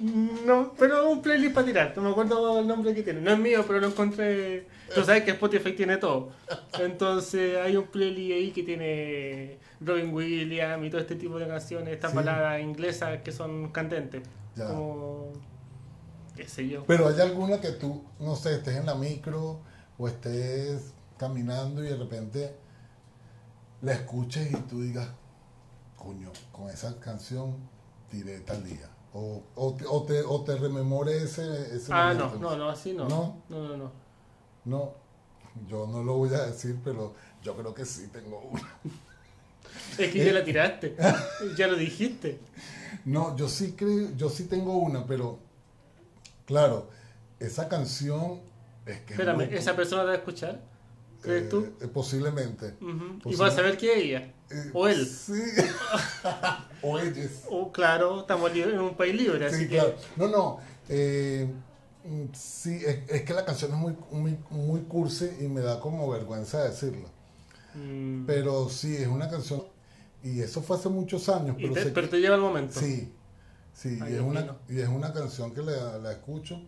No, 0.47 0.73
pero 0.79 1.11
un 1.11 1.23
playlist 1.23 1.55
para 1.55 1.67
tirar. 1.67 1.93
No 1.97 2.03
me 2.03 2.11
acuerdo 2.11 2.61
el 2.61 2.67
nombre 2.67 2.95
que 2.95 3.03
tiene. 3.03 3.21
No 3.21 3.31
es 3.33 3.39
mío, 3.39 3.65
pero 3.67 3.81
lo 3.81 3.89
encontré. 3.89 4.67
Tú 4.95 5.03
sabes 5.05 5.25
que 5.25 5.33
Spotify 5.33 5.73
tiene 5.73 5.97
todo. 5.97 6.31
Entonces 6.79 7.57
hay 7.59 7.77
un 7.77 7.87
playlist 7.87 8.33
ahí 8.33 8.51
que 8.53 8.63
tiene 8.63 9.59
Robin 9.81 10.13
Williams 10.15 10.87
y 10.87 10.91
todo 10.91 11.01
este 11.01 11.17
tipo 11.17 11.39
de 11.39 11.47
canciones, 11.49 11.95
estas 11.95 12.11
Sí. 12.13 12.17
baladas 12.17 12.61
inglesas 12.61 13.23
que 13.23 13.33
son 13.33 13.71
candentes. 13.71 14.23
Ya. 14.57 14.69
Como. 14.69 15.33
qué 16.37 16.49
sé 16.49 16.69
yo. 16.69 16.85
Pero 16.87 17.09
hay 17.09 17.21
alguna 17.21 17.61
que 17.61 17.71
tú, 17.71 18.03
no 18.21 18.35
sé, 18.37 18.55
estés 18.57 18.77
en 18.77 18.87
la 18.87 18.95
micro 18.95 19.61
o 19.99 20.09
estés 20.09 20.93
caminando 21.17 21.85
y 21.85 21.89
de 21.89 21.97
repente 21.97 22.55
la 23.83 23.93
escuches 23.93 24.51
y 24.51 24.57
tú 24.63 24.83
digas, 24.83 25.09
coño, 25.97 26.31
con 26.53 26.69
esa 26.71 26.99
canción 27.01 27.57
tiré 28.15 28.41
tal 28.41 28.63
día. 28.65 28.89
O, 29.13 29.43
o, 29.57 29.75
te, 29.75 29.85
o, 29.87 30.03
te, 30.05 30.23
o 30.23 30.43
te 30.43 30.57
rememore 30.57 31.17
ese, 31.23 31.43
ese 31.77 31.93
Ah, 31.93 32.13
momento. 32.15 32.39
no, 32.41 32.51
no, 32.51 32.57
no, 32.57 32.69
así 32.71 32.93
no. 32.93 33.09
¿No? 33.09 33.43
No, 33.49 33.69
no, 33.69 33.77
no. 33.77 33.93
No, 34.65 34.95
yo 35.69 35.87
no 35.87 36.03
lo 36.03 36.15
voy 36.15 36.33
a 36.35 36.47
decir, 36.47 36.79
pero 36.85 37.15
yo 37.43 37.57
creo 37.57 37.75
que 37.75 37.85
sí 37.85 38.09
tengo 38.13 38.41
una. 38.41 38.69
Es 39.99 40.13
que 40.13 40.25
ya 40.25 40.33
la 40.33 40.45
tiraste. 40.45 40.97
ya 41.57 41.67
lo 41.69 41.77
dijiste. 41.77 42.39
No, 43.05 43.37
yo 43.37 43.49
sí 43.49 43.75
creo, 43.77 44.11
yo 44.17 44.31
sí 44.31 44.45
tengo 44.45 44.77
una, 44.79 45.07
pero 45.07 45.39
claro, 46.47 46.89
esa 47.39 47.69
canción 47.69 48.41
es 48.87 48.99
que 49.01 49.05
es 49.15 49.19
Espérame, 49.19 49.47
muy- 49.47 49.55
¿esa 49.55 49.77
persona 49.77 50.03
te 50.03 50.07
va 50.09 50.13
a 50.13 50.17
escuchar? 50.17 50.61
¿Crees 51.21 51.45
eh, 51.45 51.49
tú? 51.49 51.67
eh, 51.81 51.89
posiblemente. 51.89 52.75
Y 53.27 53.37
vas 53.37 53.53
a 53.53 53.57
saber 53.57 53.77
que 53.77 53.93
es 53.93 53.99
ella. 54.05 54.33
Eh, 54.51 54.71
O 54.73 54.87
él. 54.89 55.05
Sí. 55.07 55.33
o 56.85 56.99
ellos. 56.99 57.31
O 57.51 57.73
claro, 57.73 58.21
estamos 58.21 58.51
en 58.53 58.79
un 58.79 58.95
país 58.97 59.15
libre, 59.15 59.47
así 59.47 59.65
Sí, 59.65 59.69
que. 59.69 59.95
No, 60.17 60.29
no. 60.29 60.59
eh, 60.89 61.49
mm, 62.05 62.25
sí, 62.35 62.81
es, 62.85 62.99
es 63.11 63.23
que 63.23 63.33
la 63.35 63.45
canción 63.45 63.73
es 63.73 63.77
muy, 63.79 63.97
muy, 64.11 64.39
muy 64.51 64.81
cursi 64.83 65.31
y 65.41 65.49
me 65.49 65.61
da 65.61 65.81
como 65.81 66.09
vergüenza 66.11 66.63
decirlo. 66.65 67.09
mm, 67.75 68.27
Pero 68.27 68.69
sí, 68.69 68.97
es 68.97 69.09
una 69.09 69.29
canción. 69.29 69.65
Y 70.23 70.41
eso 70.41 70.63
fue 70.63 70.77
hace 70.77 70.89
muchos 70.89 71.29
años. 71.29 71.57
Pero, 71.61 71.75
te- 71.75 71.83
sé 71.85 71.91
pero 71.91 72.07
que- 72.07 72.17
te 72.17 72.21
lleva 72.21 72.37
el 72.37 72.41
momento. 72.41 72.79
Sí, 72.81 73.13
sí, 73.75 73.99
Ay, 74.03 74.13
y, 74.13 74.17
es 74.17 74.23
una, 74.23 74.57
y 74.69 74.81
es 74.81 74.89
una 74.89 75.13
canción 75.13 75.53
que 75.55 75.63
la, 75.63 75.99
la 75.99 76.13
escucho 76.13 76.61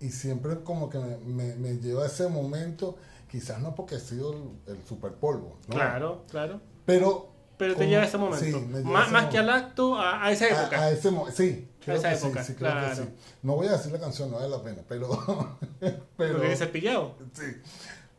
y 0.00 0.10
siempre 0.10 0.60
como 0.62 0.88
que 0.90 0.98
me, 0.98 1.16
me- 1.18 1.56
me 1.56 1.72
lleva 1.78 2.04
a 2.04 2.06
ese 2.06 2.28
momento, 2.28 2.96
quizás 3.30 3.60
no 3.60 3.74
porque 3.74 3.96
ha 3.96 3.98
sido 4.00 4.34
el, 4.66 4.74
el 4.76 4.84
super 4.86 5.12
polvo, 5.14 5.56
¿no? 5.68 5.74
Claro, 5.74 6.24
claro. 6.30 6.60
pero... 6.84 7.35
Pero 7.58 7.74
te 7.74 7.86
lleva 7.86 8.02
a 8.02 8.04
ese 8.04 8.12
sí, 8.12 8.18
momento. 8.18 8.60
me 8.60 8.78
lleva 8.78 8.90
a 8.90 8.92
más 8.92 9.04
ese 9.04 9.12
más 9.12 9.26
que 9.26 9.38
al 9.38 9.50
acto, 9.50 9.96
a, 9.96 10.24
a 10.24 10.32
esa 10.32 10.48
época. 10.48 10.78
A, 10.78 10.84
a 10.84 10.90
ese 10.90 11.10
sí, 11.34 11.68
creo 11.84 11.96
esa 11.96 12.10
que 12.10 12.16
sí, 12.16 12.26
época, 12.26 12.44
sí, 12.44 12.54
creo 12.54 12.72
que 12.72 12.78
claro. 12.78 12.96
sí. 12.96 13.08
No 13.42 13.56
voy 13.56 13.66
a 13.68 13.72
decir 13.72 13.92
la 13.92 14.00
canción, 14.00 14.30
no 14.30 14.36
vale 14.36 14.48
la 14.48 14.62
pena, 14.62 14.82
pero... 14.88 15.56
pero 16.16 16.42
el 16.42 16.68
pillado. 16.68 17.14
Sí. 17.32 17.44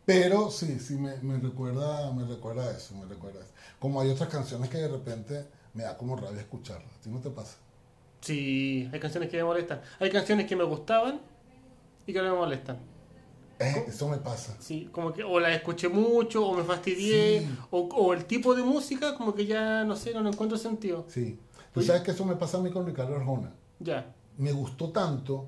Pero 0.05 0.49
sí, 0.49 0.79
sí, 0.79 0.95
me, 0.95 1.17
me 1.17 1.37
recuerda 1.37 2.11
me 2.13 2.23
recuerda 2.25 2.63
a 2.63 2.71
eso, 2.71 2.95
me 2.95 3.05
recuerda 3.05 3.41
a 3.41 3.43
eso. 3.43 3.51
Como 3.79 3.99
hay 3.99 4.09
otras 4.09 4.29
canciones 4.29 4.69
que 4.69 4.77
de 4.77 4.87
repente 4.87 5.45
me 5.73 5.83
da 5.83 5.97
como 5.97 6.15
rabia 6.15 6.39
escucharlas. 6.39 6.91
¿A 6.99 7.01
ti 7.01 7.09
no 7.09 7.19
te 7.19 7.29
pasa? 7.29 7.57
Sí, 8.21 8.89
hay 8.91 8.99
canciones 8.99 9.29
que 9.29 9.37
me 9.37 9.43
molestan. 9.43 9.81
Hay 9.99 10.09
canciones 10.09 10.47
que 10.47 10.55
me 10.55 10.63
gustaban 10.63 11.19
y 12.05 12.13
que 12.13 12.19
ahora 12.19 12.31
me 12.31 12.37
molestan. 12.37 12.77
Eh, 13.59 13.85
eso 13.87 14.07
me 14.07 14.17
pasa. 14.17 14.55
Sí, 14.59 14.87
como 14.91 15.13
que 15.13 15.23
o 15.23 15.39
la 15.39 15.53
escuché 15.53 15.89
mucho 15.89 16.45
o 16.45 16.55
me 16.55 16.63
fastidié 16.63 17.39
Sí. 17.41 17.57
o, 17.71 17.79
o 17.81 18.13
el 18.13 18.25
tipo 18.25 18.53
de 18.55 18.61
música 18.63 19.15
como 19.17 19.33
que 19.33 19.45
ya 19.47 19.83
no 19.83 19.95
sé, 19.95 20.13
no 20.13 20.21
le 20.21 20.29
encuentro 20.29 20.57
sentido. 20.57 21.05
Sí. 21.07 21.39
Tú 21.73 21.81
sabes 21.81 22.01
que 22.03 22.11
eso 22.11 22.23
me 22.25 22.35
pasa 22.35 22.57
a 22.57 22.61
mí 22.61 22.69
con 22.71 22.85
Ricardo 22.85 23.15
Arjona. 23.15 23.53
Ya. 23.79 24.13
Me 24.37 24.51
gustó 24.51 24.89
tanto 24.91 25.47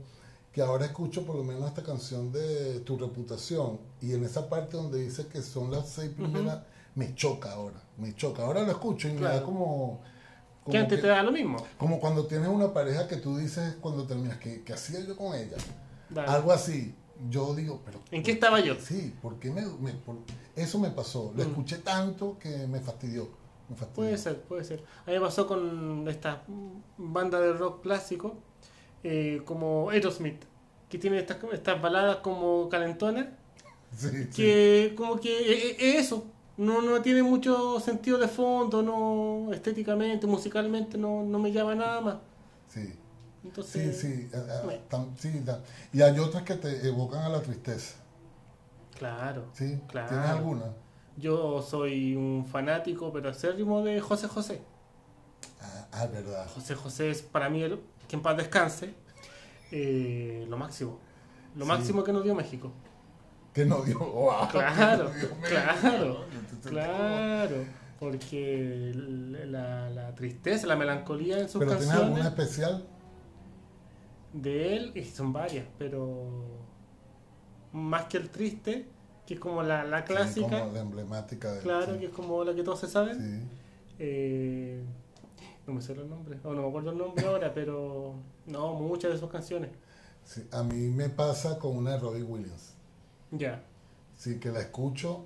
que 0.52 0.62
ahora 0.62 0.86
escucho 0.86 1.24
por 1.26 1.36
lo 1.36 1.44
menos 1.44 1.68
esta 1.68 1.84
canción 1.84 2.32
de 2.32 2.80
Tu 2.82 2.98
Reputación 2.98 3.80
y 4.02 4.14
en 4.14 4.24
esa 4.24 4.50
parte 4.50 4.78
donde 4.78 5.00
dice 5.02 5.28
que 5.28 5.42
son 5.44 5.70
las 5.72 5.90
seis 5.90 6.10
primeras, 6.10 6.62
me 6.96 7.14
choca 7.16 7.52
ahora, 7.54 7.82
me 7.98 8.16
choca. 8.16 8.44
Ahora 8.44 8.64
lo 8.64 8.72
escucho 8.72 9.08
y 9.08 9.14
me 9.14 9.20
Claro. 9.20 9.36
da 9.36 9.44
como... 9.44 10.02
como 10.64 10.72
Que 10.72 10.78
antes 10.80 10.98
que- 10.98 11.02
te 11.04 11.08
da 11.08 11.22
lo 11.22 11.32
mismo. 11.32 11.58
Como 11.78 12.00
cuando 12.00 12.26
tienes 12.26 12.48
una 12.48 12.74
pareja 12.74 13.08
que 13.08 13.18
tú 13.18 13.38
dices 13.38 13.76
cuando 13.80 14.06
terminas, 14.06 14.38
que, 14.40 14.64
que 14.64 14.74
hacía 14.74 15.00
yo 15.02 15.16
con 15.16 15.36
ella? 15.36 15.58
Dale. 16.10 16.28
Algo 16.28 16.52
así. 16.52 16.96
Yo 17.30 17.54
digo, 17.56 17.82
pero... 17.84 18.00
¿En 18.12 18.24
qué 18.24 18.32
estaba 18.32 18.60
yo? 18.62 18.76
Sí, 18.76 19.14
porque 19.22 19.52
me, 19.52 19.62
me- 19.66 19.94
por- 19.94 20.18
eso 20.56 20.80
me 20.80 20.90
pasó. 20.92 21.34
Lo 21.36 21.44
Mm. 21.44 21.48
escuché 21.50 21.78
tanto 21.80 22.38
que 22.40 22.66
me 22.68 22.80
fastidió. 22.80 23.28
Me 23.70 23.76
fastidió. 23.76 23.96
Puede 23.96 24.18
ser, 24.18 24.42
puede 24.44 24.64
ser. 24.64 24.84
A 25.06 25.10
mí 25.10 25.16
me 25.16 25.22
pasó 25.22 25.46
con 25.48 26.08
esta 26.08 26.44
banda 26.98 27.40
de 27.40 27.54
rock 27.54 27.82
clásico 27.84 28.36
eh, 29.04 29.42
como 29.46 29.90
Aerosmith, 29.90 30.42
que 30.90 30.98
tiene 30.98 31.20
estas, 31.20 31.38
estas 31.54 31.82
baladas 31.82 32.18
como 32.18 32.70
Sí, 33.96 34.08
sí. 34.10 34.30
que 34.36 34.94
como 34.96 35.20
que 35.20 35.72
es, 35.72 35.76
es 35.80 36.06
eso. 36.06 36.26
No, 36.58 36.82
no 36.82 37.02
tiene 37.02 37.24
mucho 37.24 37.80
sentido 37.80 38.18
de 38.18 38.28
fondo, 38.28 38.82
no 38.84 39.54
estéticamente, 39.54 40.28
musicalmente, 40.28 40.98
no, 40.98 41.24
no 41.24 41.40
me 41.40 41.52
llama 41.54 41.74
nada 41.76 42.02
más. 42.02 42.16
Sí, 42.68 42.94
Entonces, 43.50 44.00
sí, 44.00 44.30
ah, 44.34 44.64
me- 44.68 44.82
tam- 44.90 45.16
sí, 45.18 45.44
Y 45.94 46.02
hay 46.02 46.18
otras 46.20 46.44
que 46.44 46.56
te 46.56 46.88
evocan 46.88 47.22
a 47.24 47.30
la 47.30 47.42
tristeza. 47.42 47.96
claro. 48.98 49.46
¿Sí? 49.54 49.80
Claro. 49.88 50.10
¿Tienes 50.10 50.30
alguna? 50.30 50.66
Yo 51.18 51.62
soy 51.62 52.16
un 52.16 52.46
fanático, 52.46 53.12
pero 53.12 53.30
acérrimo 53.30 53.82
de 53.84 54.00
José 54.00 54.28
José. 54.28 54.62
Ah, 55.62 55.88
ah, 55.92 56.06
verdad. 56.08 56.48
José 56.54 56.76
José 56.76 57.10
es 57.12 57.22
para 57.22 57.50
mí, 57.50 57.62
el- 57.62 57.80
que 58.08 58.16
en 58.16 58.22
paz 58.22 58.38
descanse, 58.38 58.94
eh, 59.72 60.46
lo 60.50 60.58
máximo. 60.58 61.00
Lo 61.56 61.66
Sí. 61.66 61.68
máximo 61.70 62.04
que 62.04 62.14
nos 62.14 62.24
dio 62.24 62.36
México. 62.36 62.72
Que 63.54 63.66
no 63.66 63.82
dio. 63.82 63.98
Wow, 64.00 64.48
Claro, 64.52 65.12
que 65.12 65.20
no 65.22 65.28
dio 65.28 65.42
claro, 65.42 66.26
claro. 66.64 67.80
Porque 68.00 68.92
la, 68.96 69.90
la 69.90 70.16
tristeza, 70.16 70.66
la 70.68 70.78
melancolía 70.78 71.38
en 71.40 71.50
sus 71.50 71.60
¿Pero 71.60 71.76
tienes 71.76 71.90
alguna 71.90 72.28
especial? 72.30 72.88
De 74.34 74.76
él, 74.76 74.92
y 74.96 75.04
son 75.06 75.34
varias, 75.34 75.66
pero 75.78 76.44
más 77.74 78.06
que 78.06 78.18
el 78.18 78.30
triste, 78.30 78.86
que 79.26 79.36
es 79.36 79.40
como 79.40 79.62
la, 79.64 79.84
la 79.84 80.00
Sí, 80.00 80.06
clásica, 80.14 80.60
como 80.60 80.72
la 80.74 80.80
emblemática 80.82 81.54
de 81.54 81.62
claro, 81.62 81.94
sí. 81.94 82.00
que 82.00 82.06
es 82.08 82.12
como 82.12 82.44
la 82.44 82.54
que 82.56 82.64
todos 82.64 82.80
se 82.80 82.88
saben. 82.88 83.20
Sí. 83.20 83.48
Eh, 84.00 84.84
no 85.68 85.74
me 85.74 85.82
sé 85.82 85.94
los 85.96 86.08
nombres, 86.08 86.40
o 86.44 86.54
no 86.54 86.64
me 86.64 86.68
acuerdo 86.70 86.92
el 86.92 86.98
nombre 86.98 87.26
ahora, 87.26 87.52
pero 87.54 88.16
no, 88.48 88.74
muchas 88.76 89.12
de 89.12 89.18
sus 89.18 89.30
canciones. 89.30 89.72
Sí, 90.24 90.44
A 90.52 90.64
mí 90.64 90.90
me 90.90 91.10
pasa 91.10 91.58
con 91.60 91.76
una 91.78 91.92
de 91.92 92.00
Robbie 92.00 92.24
Williams. 92.24 92.74
Ya. 93.32 93.64
Sí, 94.16 94.40
que 94.40 94.50
la 94.52 94.60
escucho 94.62 95.26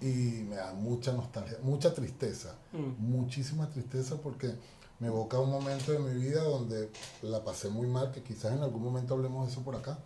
y 0.00 0.42
me 0.48 0.56
da 0.56 0.72
mucha 0.74 1.12
nostalgia, 1.12 1.58
mucha 1.62 1.92
tristeza. 1.94 2.56
Mm. 2.72 3.00
muchísima 3.10 3.68
tristeza 3.70 4.16
porque 4.22 4.54
me 5.00 5.06
evoca 5.08 5.38
un 5.38 5.50
momento 5.50 5.92
de 5.92 5.98
mi 6.00 6.20
vida 6.20 6.42
donde 6.42 6.90
la 7.22 7.44
pasé 7.44 7.68
muy 7.68 7.86
mal, 7.86 8.10
que 8.10 8.22
quizás 8.22 8.52
en 8.52 8.62
algún 8.62 8.82
momento 8.82 9.14
hablemos 9.14 9.46
de 9.46 9.52
eso 9.52 9.62
por 9.62 9.76
acá. 9.76 9.98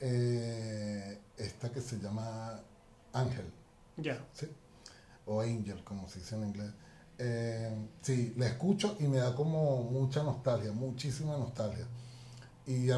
Eh, 0.00 1.18
esta 1.36 1.70
que 1.70 1.80
se 1.80 1.98
llama 1.98 2.60
Ángel, 3.12 3.44
Ya. 3.96 4.24
¿sí? 4.32 4.46
o 5.26 5.40
Angel, 5.42 5.82
como 5.84 6.08
se 6.08 6.18
dice 6.20 6.34
en 6.36 6.44
inglés. 6.44 6.70
Eh, 7.18 7.86
sí, 8.00 8.32
la 8.36 8.46
escucho 8.46 8.96
y 8.98 9.04
me 9.04 9.18
da 9.18 9.34
como 9.34 9.82
mucha 9.84 10.22
nostalgia, 10.22 10.72
muchísima 10.72 11.36
nostalgia. 11.36 11.86
Y, 12.66 12.88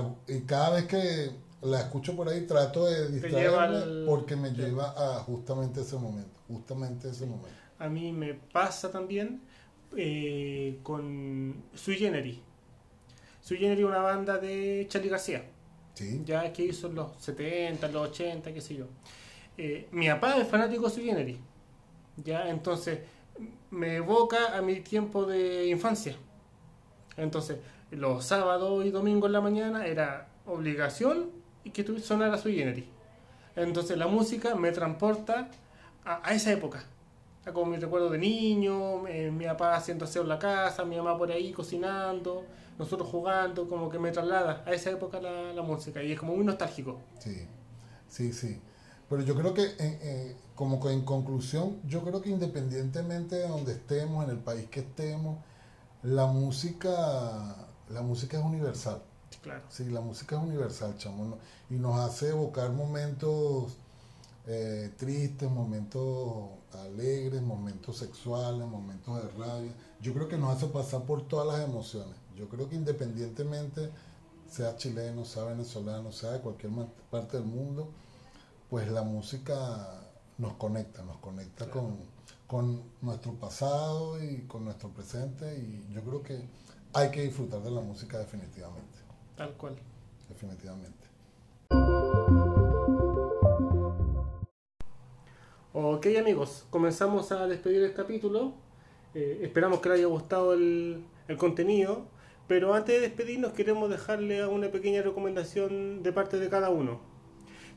cada 0.47 0.71
vez 0.71 0.87
que 0.87 1.31
la 1.63 1.81
escucho 1.81 2.15
por 2.17 2.29
ahí 2.29 2.47
trato 2.47 2.87
de 2.87 3.11
distraerme 3.11 3.57
al- 3.57 4.05
porque 4.07 4.37
me 4.37 4.51
lleva 4.51 4.95
a 4.97 5.21
justamente 5.21 5.81
ese 5.81 5.97
momento, 5.97 6.39
justamente 6.49 7.09
ese 7.11 7.27
momento. 7.27 7.57
A 7.79 7.89
mí 7.89 8.13
me 8.13 8.35
pasa 8.35 8.91
también 8.91 9.43
eh, 9.97 10.79
con 10.83 11.65
Sui 11.75 11.97
Generis. 11.97 12.39
Sui 13.41 13.59
Generis 13.59 13.81
es 13.85 13.89
una 13.91 13.99
banda 14.01 14.39
de 14.39 14.87
Charlie 14.89 15.09
García, 15.11 15.45
Sí, 15.95 16.23
ya 16.25 16.53
que 16.53 16.65
hizo 16.65 16.87
en 16.89 16.95
los 16.95 17.13
70, 17.19 17.87
en 17.87 17.93
los 17.93 18.09
80, 18.11 18.53
qué 18.53 18.61
sé 18.61 18.75
yo. 18.77 18.87
Eh, 19.59 19.89
mi 19.93 20.09
papá 20.09 20.37
es 20.39 20.49
fanático 20.49 20.85
de 20.89 20.91
Sui 20.95 21.05
Generis, 21.05 21.39
ya, 22.17 22.49
entonces 22.51 23.01
me 23.71 23.97
evoca 23.97 24.57
a 24.57 24.63
mi 24.63 24.81
tiempo 24.81 25.27
de 25.27 25.69
infancia. 25.69 26.17
Entonces, 27.17 27.59
los 27.91 28.25
sábados 28.25 28.85
y 28.85 28.91
domingos 28.91 29.29
en 29.29 29.33
la 29.33 29.41
mañana 29.41 29.87
era 29.87 30.29
obligación 30.47 31.31
y 31.65 31.71
que 31.71 31.85
sonara 32.01 32.39
Sui 32.39 32.57
Generis. 32.57 32.87
Entonces, 33.57 33.99
la 33.99 34.07
música 34.09 34.55
me 34.55 34.73
transporta 34.73 35.51
a, 36.05 36.29
a 36.29 36.35
esa 36.35 36.53
época. 36.53 36.85
Como 37.51 37.67
mi 37.67 37.77
recuerdo 37.77 38.09
de 38.11 38.19
niño, 38.19 39.07
eh, 39.09 39.31
mi 39.31 39.47
papá 39.47 39.75
haciendo 39.75 40.05
aseo 40.05 40.23
en 40.23 40.29
la 40.29 40.39
casa, 40.39 40.85
mi 40.85 40.97
mamá 40.97 41.19
por 41.19 41.31
ahí 41.33 41.53
cocinando, 41.53 42.45
nosotros 42.79 43.09
jugando, 43.09 43.69
como 43.69 43.89
que 43.91 43.99
me 43.99 44.13
traslada 44.13 44.63
a 44.65 44.73
esa 44.73 44.91
época 44.91 45.21
la, 45.21 45.53
la 45.53 45.63
música 45.63 46.03
y 46.03 46.13
es 46.13 46.19
como 46.21 46.37
muy 46.37 46.45
nostálgico. 46.45 47.01
Sí, 47.19 47.47
sí, 48.09 48.33
sí. 48.33 48.61
Pero 49.09 49.23
yo 49.25 49.35
creo 49.35 49.53
que, 49.53 49.65
eh, 49.65 49.77
eh, 49.79 50.37
como 50.55 50.81
que 50.81 50.91
en 50.91 51.05
conclusión, 51.05 51.81
yo 51.85 52.03
creo 52.03 52.23
que 52.23 52.31
independientemente 52.31 53.37
de 53.37 53.49
donde 53.49 53.73
estemos, 53.73 54.25
en 54.25 54.31
el 54.31 54.39
país 54.39 54.69
que 54.71 54.81
estemos, 54.81 55.39
la 56.03 56.27
música, 56.27 57.69
la 57.91 58.03
música 58.03 58.39
es 58.39 58.45
universal. 58.45 59.03
Claro. 59.43 59.63
Sí, 59.69 59.85
la 59.91 60.01
música 60.01 60.37
es 60.37 60.43
universal, 60.43 60.97
chamo, 60.97 61.25
¿no? 61.25 61.39
y 61.69 61.79
nos 61.79 61.99
hace 61.99 62.31
evocar 62.31 62.71
momentos 62.71 63.77
eh, 64.47 64.93
tristes, 64.97 65.51
momentos 65.51 66.49
alegres, 66.73 67.43
momentos 67.43 67.99
sexuales, 67.99 68.67
momentos 68.67 69.23
de 69.23 69.29
rabia. 69.39 69.73
Yo 70.01 70.13
creo 70.15 70.29
que 70.29 70.37
nos 70.39 70.57
hace 70.57 70.67
pasar 70.67 71.03
por 71.03 71.27
todas 71.29 71.47
las 71.47 71.69
emociones. 71.69 72.15
Yo 72.37 72.49
creo 72.49 72.69
que 72.69 72.75
independientemente, 72.77 73.91
sea 74.51 74.77
chileno, 74.77 75.25
sea 75.25 75.45
venezolano, 75.45 76.13
sea 76.13 76.33
de 76.33 76.41
cualquier 76.41 76.73
parte 77.11 77.37
del 77.39 77.47
mundo, 77.47 77.89
pues 78.69 78.91
la 78.91 79.03
música 79.03 80.01
nos 80.39 80.55
conecta, 80.55 81.03
nos 81.05 81.19
conecta 81.19 81.67
Claro. 81.67 81.81
con, 81.81 81.97
con 82.47 82.83
nuestro 83.01 83.33
pasado 83.35 84.23
y 84.23 84.43
con 84.47 84.65
nuestro 84.65 84.89
presente 84.91 85.57
y 85.59 85.93
yo 85.95 86.03
creo 86.03 86.23
que 86.23 86.43
hay 86.95 87.11
que 87.11 87.23
disfrutar 87.23 87.63
de 87.63 87.71
la 87.71 87.81
música 87.81 88.19
definitivamente. 88.19 88.99
Tal 89.37 89.53
cual. 89.57 89.77
Definitivamente. 90.29 91.12
Ok 96.05 96.19
amigos, 96.19 96.67
comenzamos 96.71 97.31
a 97.31 97.47
despedir 97.47 97.81
el 97.81 97.95
capítulo. 97.95 98.55
Eh, 99.15 99.39
esperamos 99.43 99.79
que 99.79 99.89
les 99.89 99.99
haya 99.99 100.09
gustado 100.09 100.53
el, 100.53 101.05
contenido. 101.39 102.09
Pero 102.49 102.75
antes 102.75 102.97
de 102.97 103.01
despedirnos 103.03 103.53
queremos 103.53 103.89
dejarle 103.89 104.45
una 104.49 104.69
pequeña 104.73 105.01
recomendación 105.03 106.03
de 106.03 106.13
parte 106.13 106.41
de 106.41 106.49
cada 106.49 106.71
uno. 106.71 107.01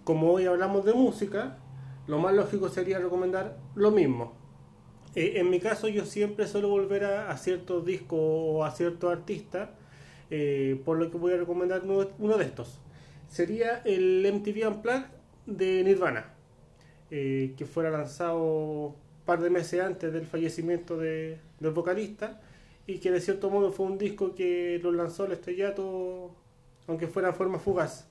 Como 0.03 0.31
hoy 0.31 0.47
hablamos 0.47 0.85
de 0.85 0.93
música, 0.93 1.59
lo 2.07 2.17
más 2.17 2.33
lógico 2.33 2.67
sería 2.69 2.97
recomendar 2.97 3.59
lo 3.75 3.91
mismo. 3.91 4.33
Eh, 5.13 5.33
en 5.35 5.51
mi 5.51 5.59
caso 5.59 5.87
yo 5.87 6.03
siempre 6.03 6.47
suelo 6.47 6.69
volver 6.69 7.05
a, 7.05 7.29
a 7.29 7.37
ciertos 7.37 7.85
discos 7.85 8.19
o 8.19 8.65
a 8.65 8.71
ciertos 8.71 9.11
artistas, 9.11 9.69
eh, 10.31 10.81
por 10.83 10.97
lo 10.97 11.11
que 11.11 11.17
voy 11.17 11.33
a 11.33 11.37
recomendar 11.37 11.83
uno, 11.83 12.07
uno, 12.17 12.37
de 12.39 12.45
estos. 12.45 12.79
Sería 13.27 13.83
el 13.85 14.27
MTV 14.33 14.67
Unplugged 14.67 15.05
de 15.45 15.83
Nirvana, 15.83 16.34
eh, 17.11 17.53
que 17.57 17.65
fuera 17.65 17.89
lanzado 17.89 18.43
un 18.87 18.95
par 19.25 19.41
de 19.41 19.49
meses 19.49 19.81
antes 19.81 20.11
del 20.11 20.25
fallecimiento 20.25 20.97
de, 20.97 21.39
del 21.59 21.71
vocalista 21.71 22.41
y 22.87 22.99
que 22.99 23.11
de 23.11 23.21
cierto 23.21 23.49
modo 23.49 23.71
fue 23.71 23.85
un 23.85 23.97
disco 23.97 24.33
que 24.33 24.79
lo 24.81 24.91
lanzó 24.91 25.23
al 25.23 25.31
estrellato, 25.31 26.31
aunque 26.87 27.07
fuera 27.07 27.29
en 27.29 27.35
forma 27.35 27.59
fugaz. 27.59 28.07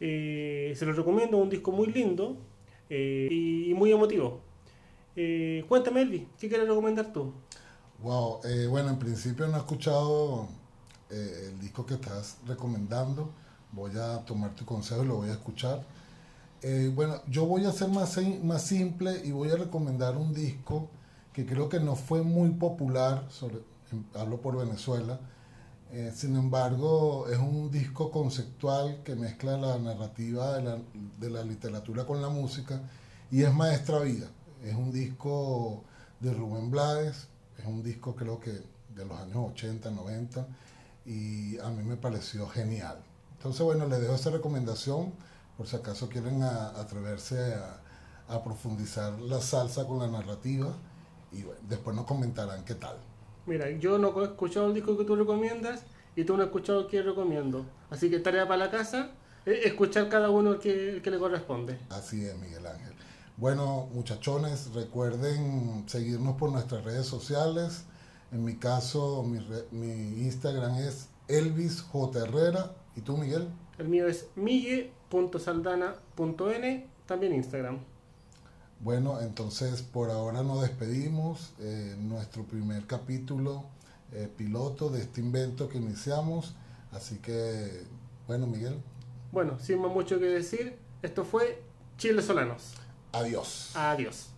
Eh, 0.00 0.72
se 0.76 0.86
lo 0.86 0.92
recomiendo, 0.92 1.36
un 1.36 1.50
disco 1.50 1.72
muy 1.72 1.88
lindo 1.88 2.36
eh, 2.88 3.28
y, 3.30 3.74
muy 3.74 3.92
emotivo. 3.92 4.40
Cuéntame, 5.68 6.02
Elvi, 6.02 6.26
¿qué 6.38 6.48
quieres 6.48 6.66
recomendar 6.66 7.12
tú? 7.12 7.34
Wow, 7.98 8.40
bueno, 8.70 8.88
en 8.88 8.98
principio 8.98 9.46
no 9.46 9.56
he 9.56 9.58
escuchado 9.58 10.48
el 11.10 11.60
disco 11.60 11.84
que 11.84 11.94
estás 11.94 12.38
recomendando. 12.46 13.30
Voy 13.72 13.92
a 13.96 14.24
tomar 14.24 14.54
tu 14.54 14.64
consejo 14.64 15.04
y 15.04 15.06
lo 15.06 15.16
voy 15.16 15.28
a 15.28 15.32
escuchar. 15.32 15.84
Bueno, 16.94 17.22
yo 17.28 17.46
voy 17.46 17.64
a 17.64 17.72
ser 17.72 17.88
más, 17.88 18.18
más 18.42 18.62
simple 18.62 19.22
y 19.24 19.32
voy 19.32 19.50
a 19.50 19.56
recomendar 19.56 20.16
un 20.16 20.34
disco 20.34 20.90
que 21.32 21.46
creo 21.46 21.68
que 21.68 21.80
no 21.80 21.96
fue 21.96 22.22
muy 22.22 22.50
popular, 22.50 23.26
hablo 24.14 24.40
por 24.40 24.56
Venezuela. 24.56 25.20
Eh, 25.92 26.12
sin 26.14 26.36
embargo, 26.36 27.26
es 27.28 27.38
un 27.38 27.70
disco 27.70 28.10
conceptual 28.10 29.02
que 29.02 29.16
mezcla 29.16 29.56
la 29.56 29.78
narrativa 29.78 30.56
de 30.56 30.62
la, 30.62 30.78
de 31.18 31.30
la, 31.30 31.42
literatura 31.42 32.06
con 32.06 32.22
la 32.22 32.28
música 32.28 32.80
y 33.30 33.42
es 33.42 33.52
Maestra 33.52 33.98
Vida. 34.00 34.28
Es 34.64 34.74
un 34.74 34.92
disco 34.92 35.82
de 36.20 36.32
Rubén 36.32 36.70
Blades, 36.70 37.26
es 37.58 37.66
un 37.66 37.82
disco 37.82 38.14
creo 38.14 38.38
que 38.38 38.52
de 38.94 39.04
los 39.04 39.18
años 39.18 39.50
80, 39.52 39.90
90 39.90 40.46
y 41.06 41.58
a 41.58 41.70
mí 41.70 41.82
me 41.82 41.96
pareció 41.96 42.46
genial. 42.48 42.98
Entonces, 43.36 43.62
bueno, 43.62 43.86
les 43.86 44.00
dejo 44.00 44.14
esa 44.14 44.30
recomendación 44.30 45.12
por 45.56 45.66
si 45.66 45.76
acaso 45.76 46.08
quieren 46.08 46.42
a, 46.42 46.68
atreverse 46.80 47.54
a, 47.54 47.80
a 48.28 48.42
profundizar 48.42 49.18
la 49.20 49.40
salsa 49.40 49.86
con 49.86 49.98
la 49.98 50.08
narrativa 50.08 50.72
y 51.32 51.42
bueno, 51.42 51.60
después 51.68 51.94
nos 51.94 52.06
comentarán 52.06 52.64
qué 52.64 52.74
tal. 52.74 52.96
Mira, 53.46 53.70
yo 53.70 53.98
no 53.98 54.20
he 54.20 54.24
escuchado 54.24 54.66
el 54.66 54.74
disco 54.74 54.96
que 54.96 55.04
tú 55.04 55.16
recomiendas 55.16 55.82
y 56.16 56.24
tú 56.24 56.36
no 56.36 56.42
has 56.42 56.48
escuchado 56.48 56.80
el 56.80 56.86
que 56.86 57.02
recomiendo. 57.02 57.64
Así 57.90 58.10
que 58.10 58.18
tarea 58.18 58.46
para 58.46 58.66
la 58.66 58.70
casa, 58.70 59.10
es 59.46 59.66
escuchar 59.66 60.08
cada 60.08 60.30
uno 60.30 60.52
el 60.52 60.58
que, 60.58 60.90
el 60.90 61.02
que 61.02 61.10
le 61.10 61.18
corresponde. 61.18 61.78
Así 61.90 62.24
es, 62.24 62.36
Miguel 62.38 62.66
Ángel. 62.66 62.92
Bueno, 63.36 63.88
muchachones, 63.94 64.72
recuerden 64.74 65.84
seguirnos 65.86 66.36
por 66.36 66.52
nuestras 66.52 66.84
redes 66.84 67.06
sociales. 67.06 67.84
En 68.32 68.44
mi 68.44 68.56
caso, 68.56 69.22
mi, 69.22 69.38
re, 69.38 69.64
mi 69.70 70.22
Instagram 70.24 70.76
es 70.76 71.08
Elvis 71.26 71.80
J. 71.80 72.20
Herrera. 72.20 72.72
¿Y 72.96 73.00
tú, 73.00 73.16
Miguel? 73.16 73.48
El 73.78 73.88
mío 73.88 74.06
es 74.06 74.28
migue.saldana.n, 75.12 76.86
también 77.06 77.34
Instagram. 77.34 77.78
Bueno, 78.80 79.20
entonces 79.20 79.82
por 79.82 80.10
ahora 80.10 80.42
nos 80.42 80.62
despedimos. 80.62 81.52
Eh, 81.60 81.96
nuestro 81.98 82.44
primer 82.44 82.86
capítulo 82.86 83.64
eh, 84.12 84.28
piloto 84.34 84.88
de 84.88 85.02
este 85.02 85.20
invento 85.20 85.68
que 85.68 85.78
iniciamos. 85.78 86.54
Así 86.92 87.18
que, 87.18 87.84
bueno, 88.26 88.46
Miguel. 88.46 88.80
Bueno, 89.32 89.58
sin 89.60 89.80
más 89.80 89.92
mucho 89.92 90.18
que 90.18 90.26
decir, 90.26 90.76
esto 91.02 91.24
fue 91.24 91.62
Chile 91.98 92.22
Solanos. 92.22 92.74
Adiós. 93.12 93.72
Adiós. 93.74 94.29